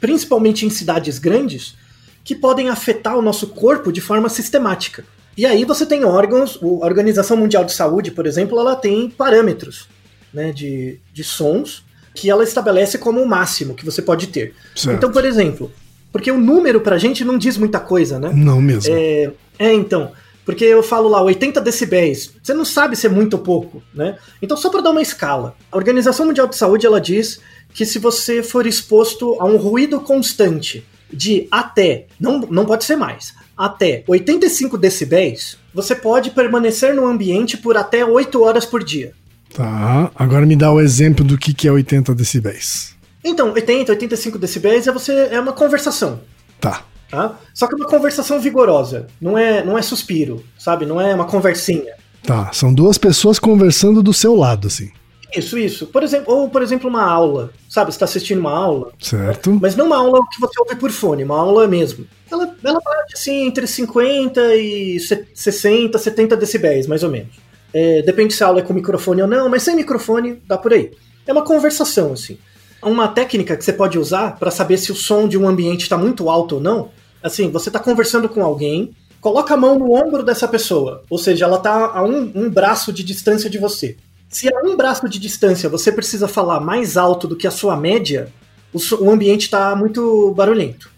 [0.00, 1.76] principalmente em cidades grandes,
[2.24, 5.04] que podem afetar o nosso corpo de forma sistemática.
[5.36, 9.88] E aí você tem órgãos, a Organização Mundial de Saúde, por exemplo, ela tem parâmetros
[10.34, 14.52] né, de, de sons que ela estabelece como o máximo que você pode ter.
[14.74, 14.96] Certo.
[14.96, 15.70] Então, por exemplo,
[16.12, 18.32] porque o número pra gente não diz muita coisa, né?
[18.34, 18.94] Não mesmo.
[18.94, 20.12] É, é, então.
[20.44, 24.16] Porque eu falo lá 80 decibéis, você não sabe se é muito ou pouco, né?
[24.40, 27.38] Então, só para dar uma escala, a Organização Mundial de Saúde ela diz
[27.74, 32.96] que se você for exposto a um ruído constante de até, não, não pode ser
[32.96, 39.12] mais, até 85 decibéis, você pode permanecer no ambiente por até 8 horas por dia.
[39.54, 42.96] Tá, agora me dá o exemplo do que, que é 80 decibéis.
[43.22, 46.20] Então, 80, 85 decibéis é você é uma conversação.
[46.60, 46.84] Tá.
[47.10, 47.38] Tá?
[47.54, 50.84] Só que é uma conversação vigorosa, não é, não é suspiro, sabe?
[50.84, 51.94] Não é uma conversinha.
[52.22, 54.90] Tá, são duas pessoas conversando do seu lado, assim.
[55.34, 55.86] Isso, isso.
[55.86, 57.50] Por exemplo, ou, por exemplo, uma aula.
[57.68, 58.92] Sabe, você está assistindo uma aula.
[58.98, 59.58] Certo.
[59.60, 62.06] Mas não uma aula que você ouve por fone, uma aula mesmo.
[62.30, 64.98] Ela, ela bate assim entre 50 e
[65.34, 67.34] 60, 70 decibéis, mais ou menos.
[67.72, 70.72] É, depende se a aula é com microfone ou não, mas sem microfone, dá por
[70.72, 70.90] aí.
[71.26, 72.38] É uma conversação, assim.
[72.82, 75.96] Uma técnica que você pode usar para saber se o som de um ambiente está
[75.96, 76.90] muito alto ou não,
[77.22, 81.44] assim, você está conversando com alguém, coloca a mão no ombro dessa pessoa, ou seja,
[81.44, 83.96] ela está a um, um braço de distância de você.
[84.28, 87.76] Se a um braço de distância você precisa falar mais alto do que a sua
[87.76, 88.28] média,
[88.72, 90.90] o, o ambiente está muito barulhento.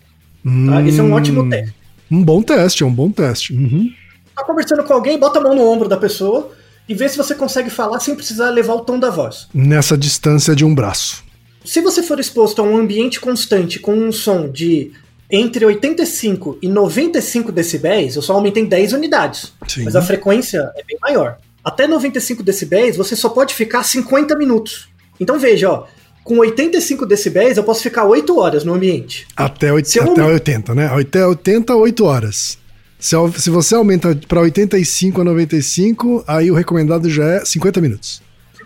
[0.67, 0.83] Tá?
[0.83, 1.75] Esse é um ótimo teste.
[2.11, 3.53] Um bom teste, é um bom teste.
[3.53, 3.91] Uhum.
[4.35, 6.51] Tá conversando com alguém, bota a mão no ombro da pessoa
[6.89, 9.49] e vê se você consegue falar sem precisar levar o tom da voz.
[9.55, 11.23] Nessa distância de um braço.
[11.65, 14.93] Se você for exposto a um ambiente constante com um som de
[15.31, 19.53] entre 85 e 95 decibéis, eu só aumentei 10 unidades.
[19.69, 19.85] Sim.
[19.85, 21.39] Mas a frequência é bem maior.
[21.63, 24.89] Até 95 decibéis, você só pode ficar 50 minutos.
[25.21, 25.87] Então veja, ó,
[26.25, 29.27] com 85 decibéis eu posso ficar 8 horas no ambiente.
[29.37, 30.87] Até, oit Se eu até aumen- 80, né?
[30.87, 32.59] Até 80, 8 horas.
[32.99, 38.23] Se, se você aumenta para 85 a 95, aí o recomendado já é 50 minutos.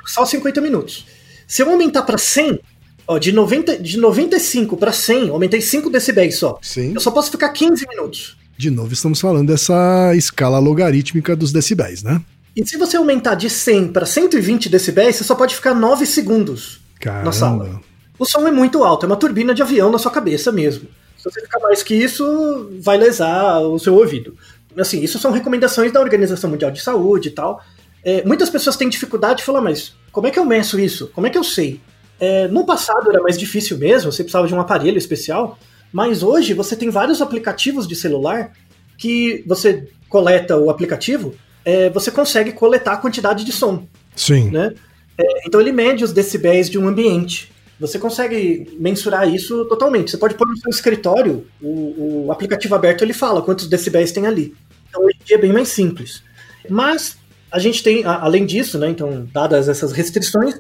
[0.07, 1.07] Só 50 minutos.
[1.47, 2.59] Se eu aumentar para 100,
[3.07, 6.59] Ó, de, 90, de 95 para 100, aumentei 5 decibéis só.
[6.63, 6.95] Sim.
[6.95, 8.37] Eu só posso ficar 15 minutos.
[8.57, 12.23] De novo, estamos falando dessa escala logarítmica dos decibéis, né?
[12.57, 16.81] E se você aumentar de 100 para 120 decibéis, você só pode ficar 9 segundos
[17.01, 17.25] Caramba.
[17.25, 17.81] na sala.
[18.19, 20.89] O som é muito alto, é uma turbina de avião na sua cabeça mesmo.
[21.17, 24.37] Se você ficar mais que isso, vai lesar o seu ouvido.
[24.79, 27.61] Assim, isso são recomendações da Organização Mundial de Saúde e tal.
[28.05, 31.11] É, muitas pessoas têm dificuldade de falar, mas como é que eu meço isso?
[31.13, 31.81] Como é que eu sei?
[32.21, 35.59] É, no passado era mais difícil mesmo, você precisava de um aparelho especial,
[35.93, 38.53] mas hoje você tem vários aplicativos de celular
[38.97, 43.87] que você coleta o aplicativo, é, você consegue coletar a quantidade de som.
[44.15, 44.51] Sim.
[44.51, 44.75] Né?
[45.19, 47.53] É, então ele mede os decibéis de um ambiente.
[47.81, 50.11] Você consegue mensurar isso totalmente.
[50.11, 54.27] Você pode pôr no seu escritório, o, o aplicativo aberto ele fala quantos decibéis tem
[54.27, 54.55] ali.
[54.89, 56.23] Então hoje em dia é bem mais simples.
[56.69, 57.17] Mas
[57.51, 60.59] a gente tem, além disso, né, então, dadas essas restrições,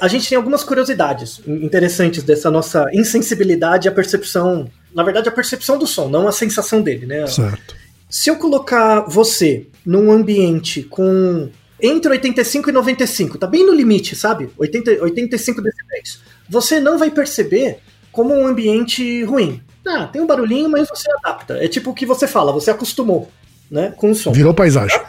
[0.00, 5.78] a gente tem algumas curiosidades interessantes dessa nossa insensibilidade à percepção, na verdade, a percepção
[5.78, 7.26] do som, não a sensação dele, né?
[7.26, 7.76] Certo.
[8.08, 11.48] Se eu colocar você num ambiente com
[11.80, 14.50] entre 85 e 95, tá bem no limite, sabe?
[14.56, 16.20] 80, 85 decibéis.
[16.48, 17.78] Você não vai perceber
[18.12, 19.60] como um ambiente ruim.
[19.86, 21.54] Ah, tem um barulhinho, mas você adapta.
[21.54, 23.30] É tipo o que você fala, você acostumou,
[23.68, 25.00] né, com o som Virou paisagem.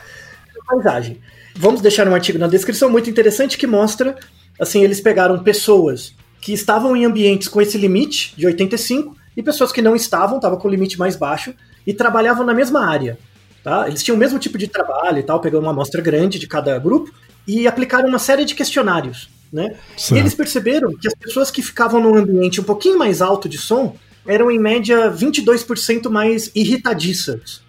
[0.65, 1.19] paisagem.
[1.55, 4.17] Vamos deixar um artigo na descrição muito interessante que mostra,
[4.59, 9.71] assim, eles pegaram pessoas que estavam em ambientes com esse limite de 85 e pessoas
[9.71, 11.53] que não estavam, estavam com o limite mais baixo
[11.87, 13.17] e trabalhavam na mesma área.
[13.63, 13.87] Tá?
[13.87, 16.77] Eles tinham o mesmo tipo de trabalho e tal, pegando uma amostra grande de cada
[16.77, 17.11] grupo
[17.47, 19.29] e aplicaram uma série de questionários.
[19.51, 19.75] Né?
[20.11, 23.57] E eles perceberam que as pessoas que ficavam num ambiente um pouquinho mais alto de
[23.57, 27.61] som eram, em média, 22% mais irritadiças.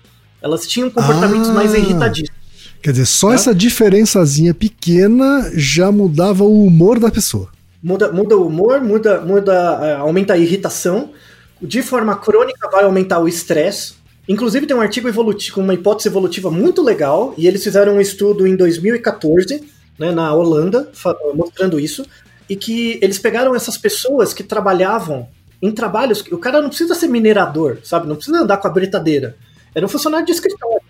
[0.42, 1.52] Elas tinham comportamentos Ah.
[1.52, 2.34] mais irritadiços.
[2.84, 3.34] Quer dizer, só Tá.
[3.34, 7.48] essa diferençazinha pequena já mudava o humor da pessoa.
[7.82, 11.08] Muda, muda o humor, muda, muda, eh, aumenta a irritação.
[11.62, 13.94] De forma crônica vai aumentar o estresse.
[14.28, 18.00] Inclusive tem um artigo evolutivo, com uma hipótese evolutiva muito legal, e eles fizeram um
[18.02, 19.62] estudo em 2014,
[19.98, 20.90] né, na Holanda,
[21.34, 22.04] mostrando isso,
[22.50, 25.26] e que eles pegaram essas pessoas que trabalhavam
[25.62, 28.06] em trabalhos, que o cara não precisa ser minerador, sabe?
[28.06, 29.36] Não precisa andar com a britadeira.
[29.74, 30.83] Era um funcionário de escritório,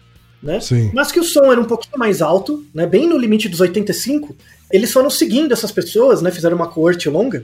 [0.45, 0.61] né?
[0.61, 0.91] Sim.
[0.93, 4.37] Mas que o som era um pouquinho mais alto, né, bem no limite dos 85,
[4.71, 7.43] eles foram seguindo essas pessoas, né, fizeram uma coorte longa,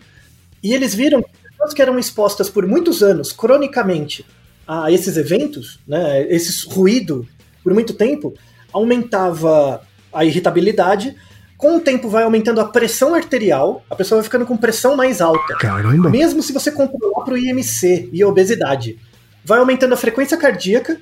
[0.62, 4.24] e eles viram que pessoas que eram expostas por muitos anos, cronicamente,
[4.68, 7.26] a esses eventos, né, esse ruído
[7.64, 8.34] por muito tempo,
[8.72, 9.82] aumentava
[10.12, 11.16] a irritabilidade,
[11.56, 15.20] com o tempo vai aumentando a pressão arterial, a pessoa vai ficando com pressão mais
[15.20, 15.56] alta.
[15.56, 16.10] Caramba.
[16.10, 18.98] Mesmo se você controlar para o IMC e a obesidade,
[19.44, 21.00] vai aumentando a frequência cardíaca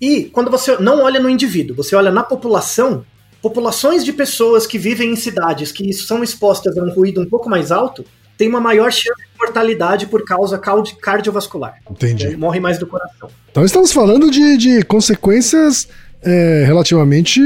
[0.00, 3.04] e quando você não olha no indivíduo, você olha na população,
[3.42, 7.48] populações de pessoas que vivem em cidades que são expostas a um ruído um pouco
[7.48, 8.04] mais alto,
[8.36, 11.74] tem uma maior chance de mortalidade por causa cardi- cardiovascular.
[11.90, 12.36] Entendi.
[12.36, 13.28] Morre mais do coração.
[13.50, 15.88] Então estamos falando de, de consequências
[16.22, 17.40] é, relativamente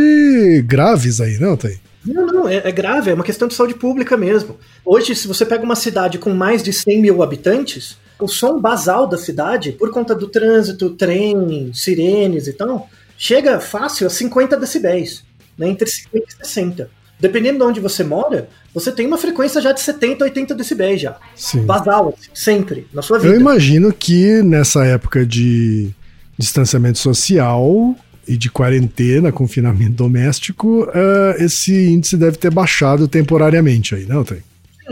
[0.63, 1.81] graves aí, não, Thay?
[2.05, 4.59] Não, não, é, é grave, é uma questão de saúde pública mesmo.
[4.85, 9.07] Hoje, se você pega uma cidade com mais de 100 mil habitantes, o som basal
[9.07, 15.25] da cidade, por conta do trânsito, trem, sirenes e tal, chega fácil a 50 decibéis,
[15.59, 16.91] né, entre 50 e 60.
[17.19, 21.17] Dependendo de onde você mora, você tem uma frequência já de 70, 80 decibéis já.
[21.37, 21.65] Sim.
[21.65, 23.33] Basal, assim, sempre, na sua vida.
[23.33, 25.91] Eu imagino que nessa época de
[26.37, 27.95] distanciamento social
[28.27, 34.43] e de quarentena, confinamento doméstico, eh, esse índice deve ter baixado temporariamente aí, não, Thay?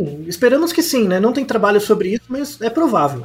[0.01, 1.21] Sim, esperamos que sim, né?
[1.21, 3.23] Não tem trabalho sobre isso, mas é provável.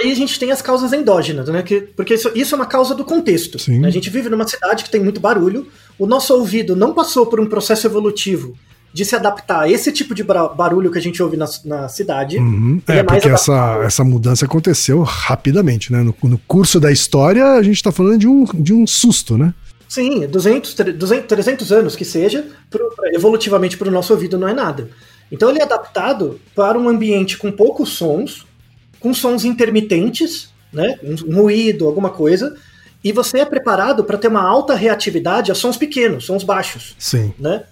[0.00, 1.62] Aí a gente tem as causas endógenas, né?
[1.62, 3.58] Que, porque isso, isso é uma causa do contexto.
[3.70, 3.86] Né?
[3.86, 7.38] A gente vive numa cidade que tem muito barulho, o nosso ouvido não passou por
[7.38, 8.56] um processo evolutivo
[8.92, 12.38] de se adaptar a esse tipo de barulho que a gente ouve na, na cidade.
[12.38, 12.80] Uhum.
[12.88, 16.02] É, é porque essa, essa mudança aconteceu rapidamente, né?
[16.02, 19.52] No, no curso da história, a gente tá falando de um, de um susto, né?
[19.88, 24.48] Sim, 200, tre- 200, 300 anos que seja, pro, evolutivamente para o nosso ouvido não
[24.48, 24.88] é nada.
[25.30, 28.46] Então ele é adaptado para um ambiente com poucos sons,
[29.00, 32.56] com sons intermitentes, né, um, ruído, alguma coisa,
[33.02, 37.34] e você é preparado para ter uma alta reatividade a sons pequenos, sons baixos, Sim.
[37.38, 37.64] né?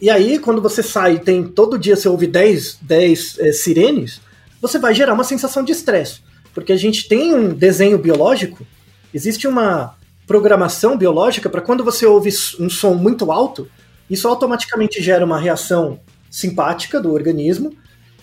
[0.00, 4.20] E aí, quando você sai e tem todo dia você ouve 10, 10 eh, sirenes,
[4.62, 6.20] você vai gerar uma sensação de estresse.
[6.54, 8.66] Porque a gente tem um desenho biológico,
[9.12, 12.30] existe uma programação biológica para quando você ouve
[12.60, 13.68] um som muito alto,
[14.08, 16.00] isso automaticamente gera uma reação
[16.30, 17.72] simpática do organismo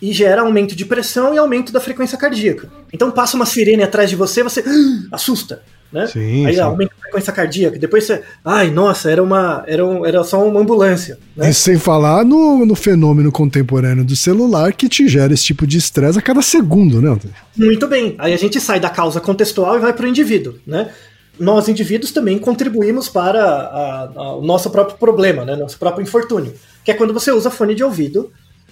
[0.01, 2.70] e gera aumento de pressão e aumento da frequência cardíaca.
[2.91, 4.64] Então passa uma sirene atrás de você, você
[5.12, 6.08] assusta, né?
[6.08, 6.60] Sim, aí sim.
[6.60, 10.60] aumenta a frequência cardíaca, depois você, ai, nossa, era uma era, um, era só uma
[10.60, 11.49] ambulância, né?
[11.49, 15.78] E sem falar no, no fenômeno contemporâneo do celular que te gera esse tipo de
[15.78, 17.18] estresse a cada segundo, né?
[17.56, 18.16] Muito bem.
[18.18, 20.91] Aí a gente sai da causa contextual e vai para o indivíduo, né?
[21.39, 25.56] Nós indivíduos também contribuímos para a, a, o nosso próprio problema, né?
[25.56, 26.53] Nosso próprio infortúnio,
[26.86, 28.31] que é quando você usa fone de ouvido,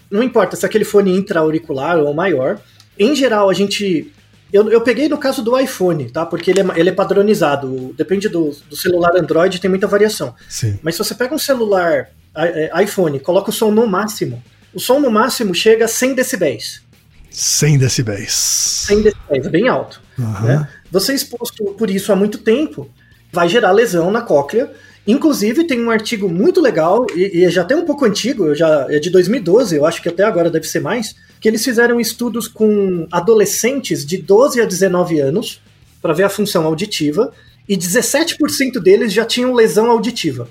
[0.10, 2.62] não importa se é aquele fone intra-auricular ou maior.
[2.98, 4.14] Em geral, a gente
[4.54, 6.24] eu, eu peguei no caso do iPhone, tá?
[6.24, 7.92] Porque ele é, ele é padronizado.
[7.98, 10.36] Depende do, do celular Android, tem muita variação.
[10.48, 10.78] Sim.
[10.84, 15.00] Mas se você pega um celular é, iPhone, coloca o som no máximo, o som
[15.00, 16.84] no máximo chega a 100 decibéis.
[17.32, 18.32] 100 decibéis.
[18.32, 20.00] 100 decibéis, é bem alto.
[20.20, 20.42] Uhum.
[20.42, 20.70] Né?
[20.92, 22.88] Você exposto por isso há muito tempo,
[23.32, 24.72] vai gerar lesão na cóclea.
[25.06, 28.88] Inclusive, tem um artigo muito legal, e, e é já até um pouco antigo, já
[28.90, 32.48] é de 2012, eu acho que até agora deve ser mais, que eles fizeram estudos
[32.48, 35.62] com adolescentes de 12 a 19 anos
[36.02, 37.34] para ver a função auditiva
[37.68, 40.48] e 17% deles já tinham lesão auditiva,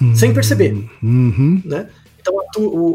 [0.00, 0.14] uhum.
[0.14, 0.72] sem perceber.
[1.02, 1.62] Uhum.
[1.64, 1.88] Né?
[2.20, 2.34] Então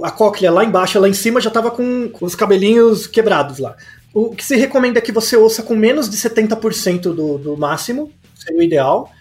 [0.04, 3.58] a, a, cóclea lá embaixo, lá em cima já estava com, com, os cabelinhos quebrados
[3.58, 3.76] lá.
[4.14, 8.12] O que se recomenda é que você ouça com menos de 70% do, do máximo,
[8.36, 9.12] seria o ideal.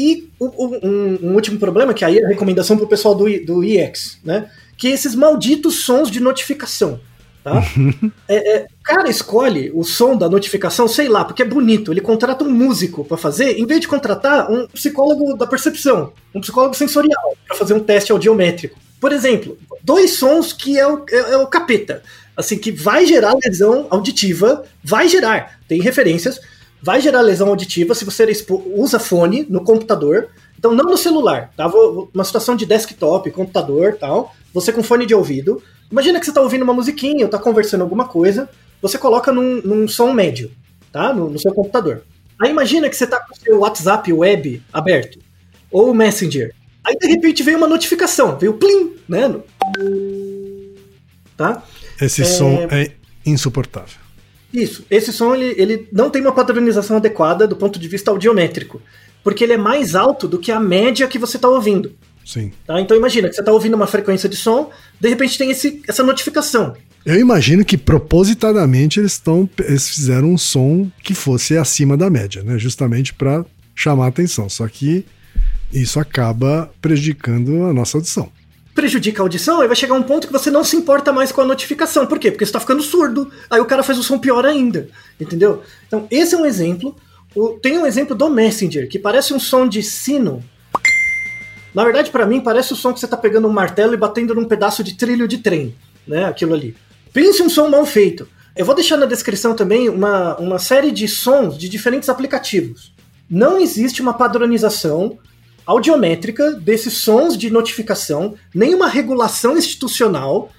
[0.00, 3.62] E um, um, último problema, que aí é a recomendação para o pessoal do, do
[3.62, 4.50] IX, né?
[4.78, 6.98] Que esses malditos sons de notificação.
[7.44, 7.62] Tá?
[8.26, 11.92] é, é, o cara escolhe o som da notificação, sei lá, porque é bonito.
[11.92, 16.40] Ele contrata um músico para fazer, em vez de contratar um psicólogo da percepção, um
[16.40, 18.78] psicólogo sensorial, para fazer um teste audiométrico.
[18.98, 22.02] Por exemplo, dois sons que é o, é, é o capeta,
[22.34, 26.40] assim, que vai gerar lesão auditiva, vai gerar, tem referências,
[26.82, 28.26] vai gerar lesão auditiva se você
[28.74, 30.28] usa fone no computador.
[30.58, 31.66] Então, não no celular, tá?
[32.14, 36.40] Uma situação de desktop, computador tal, você com fone de ouvido Imagina que você está
[36.40, 38.48] ouvindo uma musiquinha, ou está conversando alguma coisa,
[38.80, 40.50] você coloca num, num som médio,
[40.92, 41.12] tá?
[41.12, 42.04] No, no, seu computador.
[42.40, 45.18] Aí imagina que você está com o seu WhatsApp web aberto,
[45.70, 46.54] ou o Messenger.
[46.84, 49.34] Aí de repente veio uma notificação, veio plim, né?
[51.36, 51.62] Tá?
[52.00, 52.24] Esse é...
[52.24, 52.92] som é
[53.26, 53.98] insuportável.
[54.52, 58.82] Isso, esse som ele, ele não tem uma padronização adequada do ponto de vista audiométrico,
[59.22, 61.92] porque ele é mais alto do que a média que você está ouvindo.
[62.24, 62.52] Sim.
[62.66, 62.80] Tá?
[62.80, 64.70] Então imagina que você está ouvindo uma frequência de som,
[65.00, 66.74] de repente tem esse, essa notificação.
[67.04, 72.42] Eu imagino que propositadamente eles, tão, eles fizeram um som que fosse acima da média,
[72.42, 72.58] né?
[72.58, 73.44] Justamente para
[73.74, 74.48] chamar a atenção.
[74.50, 75.06] Só que
[75.72, 78.30] isso acaba prejudicando a nossa audição.
[78.74, 81.40] Prejudica a audição, aí vai chegar um ponto que você não se importa mais com
[81.40, 82.06] a notificação.
[82.06, 82.30] Por quê?
[82.30, 83.30] Porque você está ficando surdo.
[83.48, 84.88] Aí o cara faz o som pior ainda.
[85.20, 85.62] Entendeu?
[85.86, 86.94] Então, esse é um exemplo.
[87.62, 90.42] Tem um exemplo do Messenger, que parece um som de sino
[91.74, 94.34] na verdade, para mim, parece o som que você tá pegando um martelo e batendo
[94.34, 95.74] num pedaço de trilho de trem,
[96.06, 96.24] né?
[96.24, 96.76] Aquilo ali.
[97.12, 98.28] Pense um som mal feito.
[98.56, 102.92] Eu vou deixar na descrição também uma, uma série de sons de diferentes aplicativos.
[103.28, 105.18] Não existe uma padronização
[105.66, 110.50] audiométrica desses sons de notificação, nem uma regulação institucional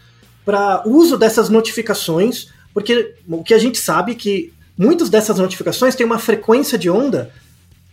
[0.45, 5.95] para uso dessas notificações, porque o que a gente sabe é que muitas dessas notificações
[5.95, 7.31] têm uma frequência de onda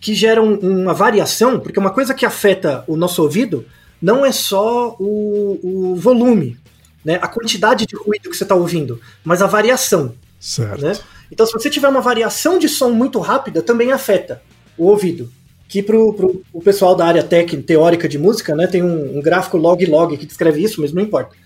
[0.00, 3.66] que geram uma variação, porque uma coisa que afeta o nosso ouvido
[4.00, 6.56] não é só o, o volume,
[7.04, 10.14] né, a quantidade de ruído que você está ouvindo, mas a variação.
[10.38, 10.82] Certo.
[10.82, 10.92] Né?
[11.32, 14.40] Então, se você tiver uma variação de som muito rápida, também afeta
[14.76, 15.30] o ouvido.
[15.68, 19.58] Que para o pessoal da área técnica, teórica de música, né, tem um, um gráfico
[19.58, 21.36] log-log que descreve isso, mas não importa.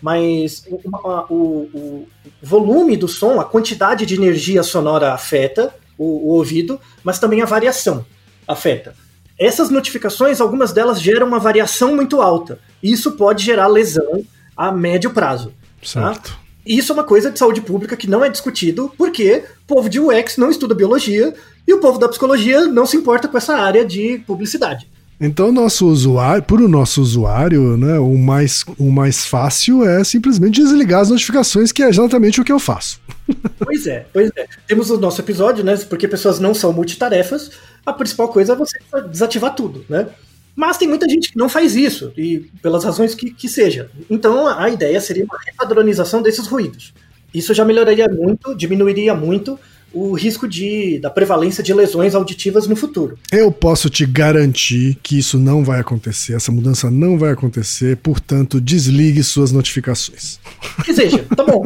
[0.00, 0.80] Mas o,
[1.28, 2.06] o, o
[2.40, 7.46] volume do som, a quantidade de energia sonora afeta, o, o ouvido, mas também a
[7.46, 8.06] variação
[8.46, 8.94] afeta.
[9.38, 12.58] Essas notificações, algumas delas geram uma variação muito alta.
[12.82, 14.24] E isso pode gerar lesão
[14.56, 15.52] a médio prazo.
[15.80, 15.86] Tá?
[15.86, 16.30] Certo.
[16.30, 16.38] Tá?
[16.64, 19.98] Isso é uma coisa de saúde pública que não é discutido, porque o povo de
[19.98, 21.34] UX não estuda biologia
[21.66, 24.86] e o povo da psicologia não se importa com essa área de publicidade.
[25.24, 30.60] Então, nosso usuário, para o nosso usuário, né, o, mais, o mais fácil é simplesmente
[30.60, 33.00] desligar as notificações, que é exatamente o que eu faço.
[33.64, 34.46] Pois é, pois é.
[34.66, 35.76] Temos o nosso episódio, né?
[35.88, 37.52] Porque pessoas não são multitarefas,
[37.86, 38.76] a principal coisa é você
[39.08, 40.08] desativar tudo, né?
[40.54, 43.88] Mas tem muita gente que não faz isso, e pelas razões que, que seja.
[44.10, 46.92] Então a ideia seria uma repadronização desses ruídos.
[47.32, 49.58] Isso já melhoraria muito, diminuiria muito
[49.92, 53.18] o risco de, da prevalência de lesões auditivas no futuro.
[53.30, 58.60] Eu posso te garantir que isso não vai acontecer, essa mudança não vai acontecer, portanto,
[58.60, 60.38] desligue suas notificações.
[60.84, 61.62] Que seja, tá bom.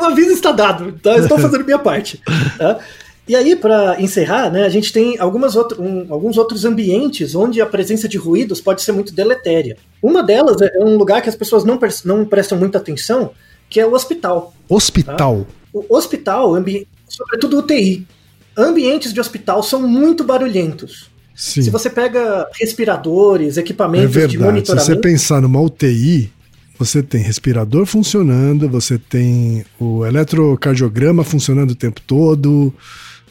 [0.00, 1.16] O aviso está dado, tá?
[1.16, 2.20] estou fazendo minha parte.
[2.58, 2.80] Tá?
[3.26, 7.60] E aí, para encerrar, né, a gente tem algumas outro, um, alguns outros ambientes onde
[7.60, 9.78] a presença de ruídos pode ser muito deletéria.
[10.02, 13.30] Uma delas é um lugar que as pessoas não, não prestam muita atenção,
[13.70, 14.52] que é o hospital.
[14.68, 15.46] Hospital?
[15.46, 15.46] Tá?
[15.72, 16.86] O hospital, ambiente
[17.16, 18.06] sobretudo UTI.
[18.56, 21.10] ambientes de hospital são muito barulhentos.
[21.34, 21.62] Sim.
[21.62, 24.32] Se você pega respiradores, equipamentos é verdade.
[24.32, 24.86] de monitoramento...
[24.86, 26.30] Se você pensar numa UTI,
[26.78, 32.72] você tem respirador funcionando, você tem o eletrocardiograma funcionando o tempo todo,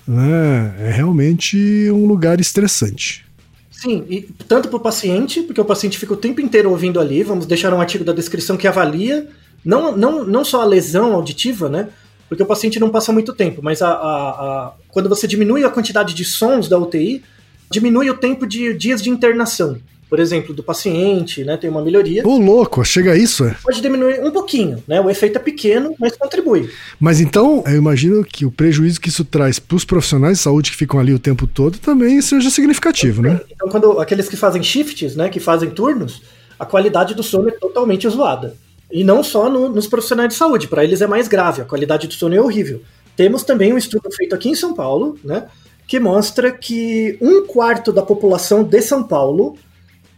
[0.06, 0.76] né?
[0.80, 1.58] É realmente
[1.92, 3.26] um lugar estressante.
[3.72, 7.24] Sim, e tanto para o paciente, porque o paciente fica o tempo inteiro ouvindo ali,
[7.24, 9.28] vamos deixar um artigo da descrição que avalia
[9.64, 11.90] não, não, não só a lesão auditiva, né?
[12.34, 15.70] Porque o paciente não passa muito tempo, mas a, a, a, quando você diminui a
[15.70, 17.24] quantidade de sons da UTI,
[17.70, 19.80] diminui o tempo de dias de internação
[20.10, 21.58] por exemplo, do paciente, né?
[21.58, 22.22] Tem uma melhoria.
[22.24, 23.46] Ô, louco, chega a isso?
[23.46, 23.56] É?
[23.64, 25.02] Pode diminuir um pouquinho, né?
[25.02, 26.70] O efeito é pequeno, mas contribui.
[27.00, 30.70] Mas então, eu imagino que o prejuízo que isso traz para os profissionais de saúde
[30.70, 33.42] que ficam ali o tempo todo também seja significativo, né?
[33.50, 35.30] Então, quando aqueles que fazem shifts, né?
[35.30, 36.22] Que fazem turnos,
[36.60, 38.56] a qualidade do sono é totalmente zoada.
[38.94, 42.08] E não só no, nos profissionais de saúde, para eles é mais grave, a qualidade
[42.08, 42.80] do sono é horrível.
[43.16, 45.48] Temos também um estudo feito aqui em São Paulo, né?
[45.88, 49.58] Que mostra que um quarto da população de São Paulo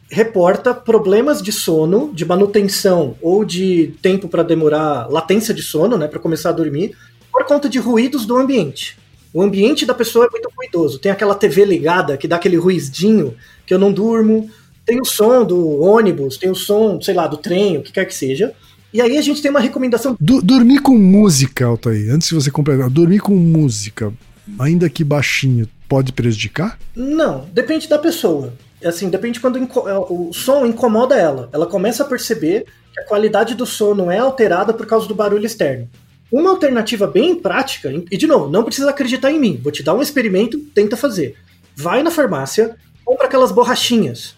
[0.09, 6.07] reporta problemas de sono, de manutenção ou de tempo para demorar, latência de sono, né,
[6.07, 6.95] para começar a dormir,
[7.31, 8.97] por conta de ruídos do ambiente.
[9.33, 10.99] O ambiente da pessoa é muito ruidoso.
[10.99, 14.49] Tem aquela TV ligada que dá aquele ruizinho que eu não durmo.
[14.85, 18.05] Tem o som do ônibus, tem o som, sei lá, do trem, o que quer
[18.05, 18.53] que seja.
[18.95, 20.15] E aí a gente tem uma recomendação.
[20.17, 24.13] Du dormir com música, Altair, antes de você completar, dormir com música,
[24.57, 26.79] ainda que baixinho, pode prejudicar?
[26.95, 28.53] Não, depende da pessoa
[28.87, 31.49] assim, depende quando é, o som incomoda ela.
[31.51, 35.45] Ela começa a perceber que a qualidade do sono é alterada por causa do barulho
[35.45, 35.89] externo.
[36.31, 39.93] Uma alternativa bem prática, e de novo, não precisa acreditar em mim, vou te dar
[39.93, 41.35] um experimento, tenta fazer.
[41.75, 44.35] Vai na farmácia, compra aquelas borrachinhas.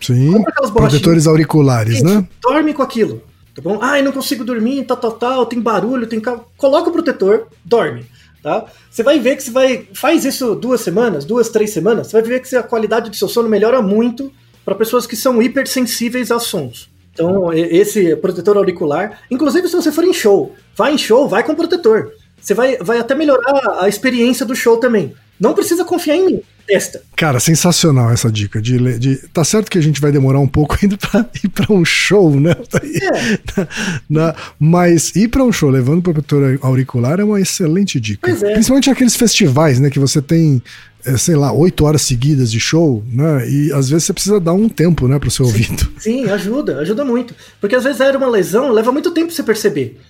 [0.00, 1.02] Sim, compra aquelas borrachinhas.
[1.02, 2.26] protetores auriculares, Isso, né?
[2.40, 3.22] Dorme com aquilo,
[3.56, 3.78] tá bom?
[3.80, 6.20] Ai, não consigo dormir, tal, tal, tal, tem barulho, tem...
[6.56, 8.04] Coloca o protetor, dorme.
[8.42, 8.66] Tá?
[8.88, 9.88] Você vai ver que você vai.
[9.92, 13.28] Faz isso duas semanas, duas, três semanas, você vai ver que a qualidade do seu
[13.28, 14.32] sono melhora muito
[14.64, 16.88] para pessoas que são hipersensíveis a sons.
[17.12, 21.56] Então, esse protetor auricular, inclusive se você for em show, vai em show, vai com
[21.56, 22.12] protetor.
[22.40, 25.12] Você vai, vai até melhorar a experiência do show também.
[25.40, 27.02] Não precisa confiar em mim testa.
[27.14, 28.60] Cara, sensacional essa dica.
[28.60, 31.72] De, de, tá certo que a gente vai demorar um pouco ainda pra ir pra
[31.72, 32.54] um show, né?
[32.82, 33.66] É.
[34.08, 38.30] Na, mas ir pra um show levando protetor auricular é uma excelente dica.
[38.30, 38.52] É.
[38.52, 39.90] Principalmente aqueles festivais, né?
[39.90, 40.62] Que você tem
[41.06, 43.48] é, sei lá, oito horas seguidas de show, né?
[43.48, 45.88] E às vezes você precisa dar um tempo, né, pro seu ouvido.
[45.98, 47.32] Sim, ajuda, ajuda muito.
[47.60, 50.00] Porque às vezes era uma lesão, leva muito tempo pra você perceber.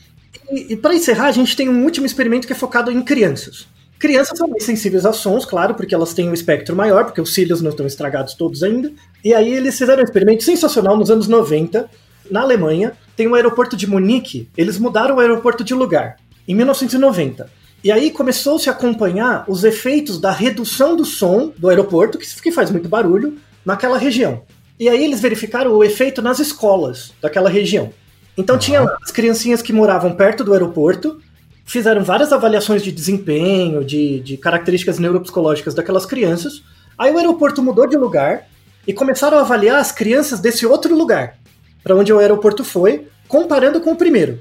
[0.51, 3.67] E, e para encerrar, a gente tem um último experimento que é focado em crianças.
[3.99, 7.33] Crianças são mais sensíveis a sons, claro, porque elas têm um espectro maior, porque os
[7.33, 8.93] cílios não estão estragados todos ainda.
[9.25, 11.89] E aí eles fizeram um experimento sensacional nos anos 90,
[12.31, 12.93] na Alemanha.
[13.17, 16.17] Tem o um aeroporto de Munique, eles mudaram o aeroporto de lugar,
[16.47, 17.51] em 1990.
[17.83, 22.71] E aí começou-se a acompanhar os efeitos da redução do som do aeroporto, que faz
[22.71, 24.43] muito barulho, naquela região.
[24.79, 27.91] E aí eles verificaram o efeito nas escolas daquela região.
[28.37, 31.19] Então tinha as criancinhas que moravam perto do aeroporto,
[31.67, 36.63] fizeram várias avaliações de desempenho, de, de características neuropsicológicas daquelas crianças.
[36.97, 38.47] Aí o aeroporto mudou de lugar
[38.87, 41.37] e começaram a avaliar as crianças desse outro lugar,
[41.83, 44.39] para onde o aeroporto foi, comparando com o primeiro.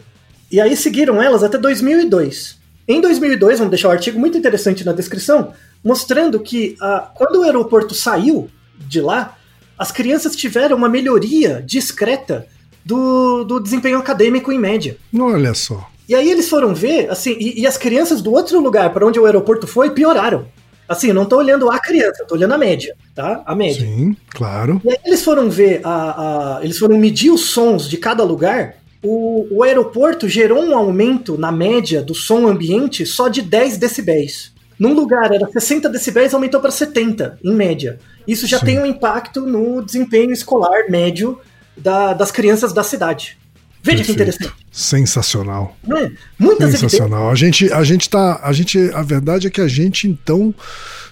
[0.52, 2.58] E aí seguiram elas até 2002.
[2.88, 5.52] Em 2002, vamos deixar um artigo muito interessante na descrição,
[5.84, 8.48] mostrando que ah, quando o aeroporto saiu
[8.78, 9.36] de lá,
[9.78, 12.46] as crianças tiveram uma melhoria discreta
[12.86, 14.98] do, do desempenho acadêmico em média.
[15.20, 15.90] Olha só.
[16.08, 19.20] E aí eles foram ver, assim, e, e as crianças do outro lugar para onde
[19.20, 20.48] o aeroporto foi pioraram.
[20.88, 23.42] Assim, eu não tô olhando a criança, tô olhando a média, tá?
[23.46, 23.82] A média.
[23.82, 24.80] Sim, claro.
[24.86, 28.76] E aí eles foram ver, a, a eles foram medir os sons de cada lugar.
[29.04, 34.54] O, o aeroporto gerou um aumento na média do som ambiente só de 10 decibéis.
[34.78, 37.98] Num lugar era 60 decibéis, aumentou para 70, em média.
[38.28, 38.66] Isso já Sim.
[38.66, 41.40] tem um impacto no desempenho escolar médio
[41.76, 43.38] da, das crianças da cidade.
[43.82, 44.06] Veja Perfeito.
[44.06, 44.65] que interessante.
[44.76, 45.74] Sensacional.
[45.90, 46.12] É?
[46.38, 47.32] Muitas Sensacional.
[47.32, 48.42] A gente, a gente tá.
[48.44, 48.78] A gente.
[48.94, 50.54] A verdade é que a gente, então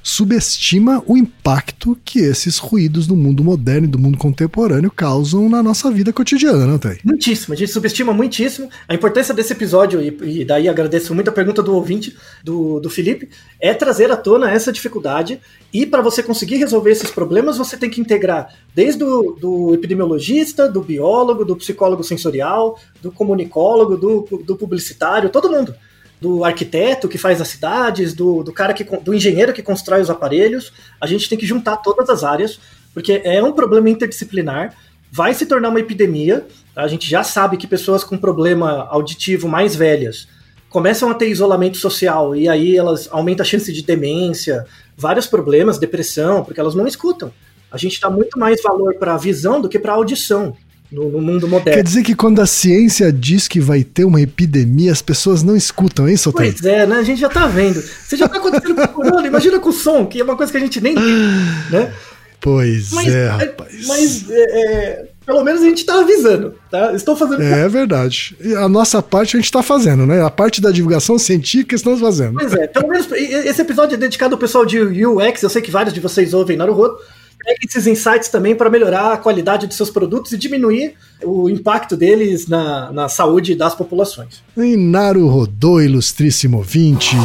[0.04, 5.64] subestima o impacto que esses ruídos do mundo moderno e do mundo contemporâneo causam na
[5.64, 6.98] nossa vida cotidiana, não tem?
[7.06, 11.34] Muitíssimo, a gente subestima muitíssimo a importância desse episódio, e, e daí agradeço muito a
[11.34, 13.30] pergunta do ouvinte, do, do Felipe,
[13.62, 15.40] é trazer à tona essa dificuldade,
[15.74, 20.68] e para você conseguir resolver esses problemas, você tem que integrar desde o do epidemiologista,
[20.68, 25.76] do biólogo, do psicólogo sensorial, do comunicólogo, do, do publicitário, todo mundo
[26.24, 30.10] do arquiteto que faz as cidades, do, do cara que do engenheiro que constrói os
[30.10, 30.72] aparelhos.
[31.02, 32.62] A gente tem que juntar todas as áreas,
[32.94, 34.74] porque é um problema interdisciplinar,
[35.12, 36.48] vai se tornar uma epidemia.
[36.74, 40.26] A gente já sabe que pessoas com problema auditivo mais velhas
[40.70, 44.66] começam a ter isolamento social e aí elas aumentam a chance de demência,
[44.98, 47.34] vários problemas, depressão, porque elas não escutam.
[47.70, 50.56] A gente dá muito mais valor para a visão do que para a audição
[50.94, 51.76] no, no, mundo moderno.
[51.76, 55.56] Quer dizer que quando a ciência diz que vai ter uma epidemia, as pessoas não
[55.56, 56.56] escutam, hein, Soteldo?
[56.62, 56.98] Pois é, né?
[56.98, 57.82] A gente já tá vendo.
[57.82, 60.52] Você já tá acontecendo com o corona, imagina com o som, que é uma coisa
[60.52, 61.92] que a gente nem né?
[62.40, 63.88] Pois mas, é, rapaz.
[63.88, 66.94] Mas é, é, pelo menos a gente tá avisando, tá?
[66.94, 67.42] Estou fazendo.
[67.42, 68.38] É, é verdade.
[68.58, 70.22] A nossa parte a gente tá fazendo, né?
[70.22, 72.38] A parte da divulgação científica estamos fazendo.
[72.38, 75.72] Pois é, pelo menos esse episódio é dedicado ao pessoal de UX, eu sei que
[75.72, 76.98] vários de vocês ouvem Naruto
[77.44, 81.96] pegue esses insights também para melhorar a qualidade de seus produtos e diminuir o impacto
[81.98, 84.42] deles na, na saúde das populações.
[84.58, 87.16] Em Naru Rodô, ilustríssimo ouvinte.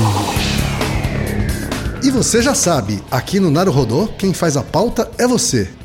[2.02, 5.68] E você já sabe, aqui no Naru Rodô, quem faz a pauta é você.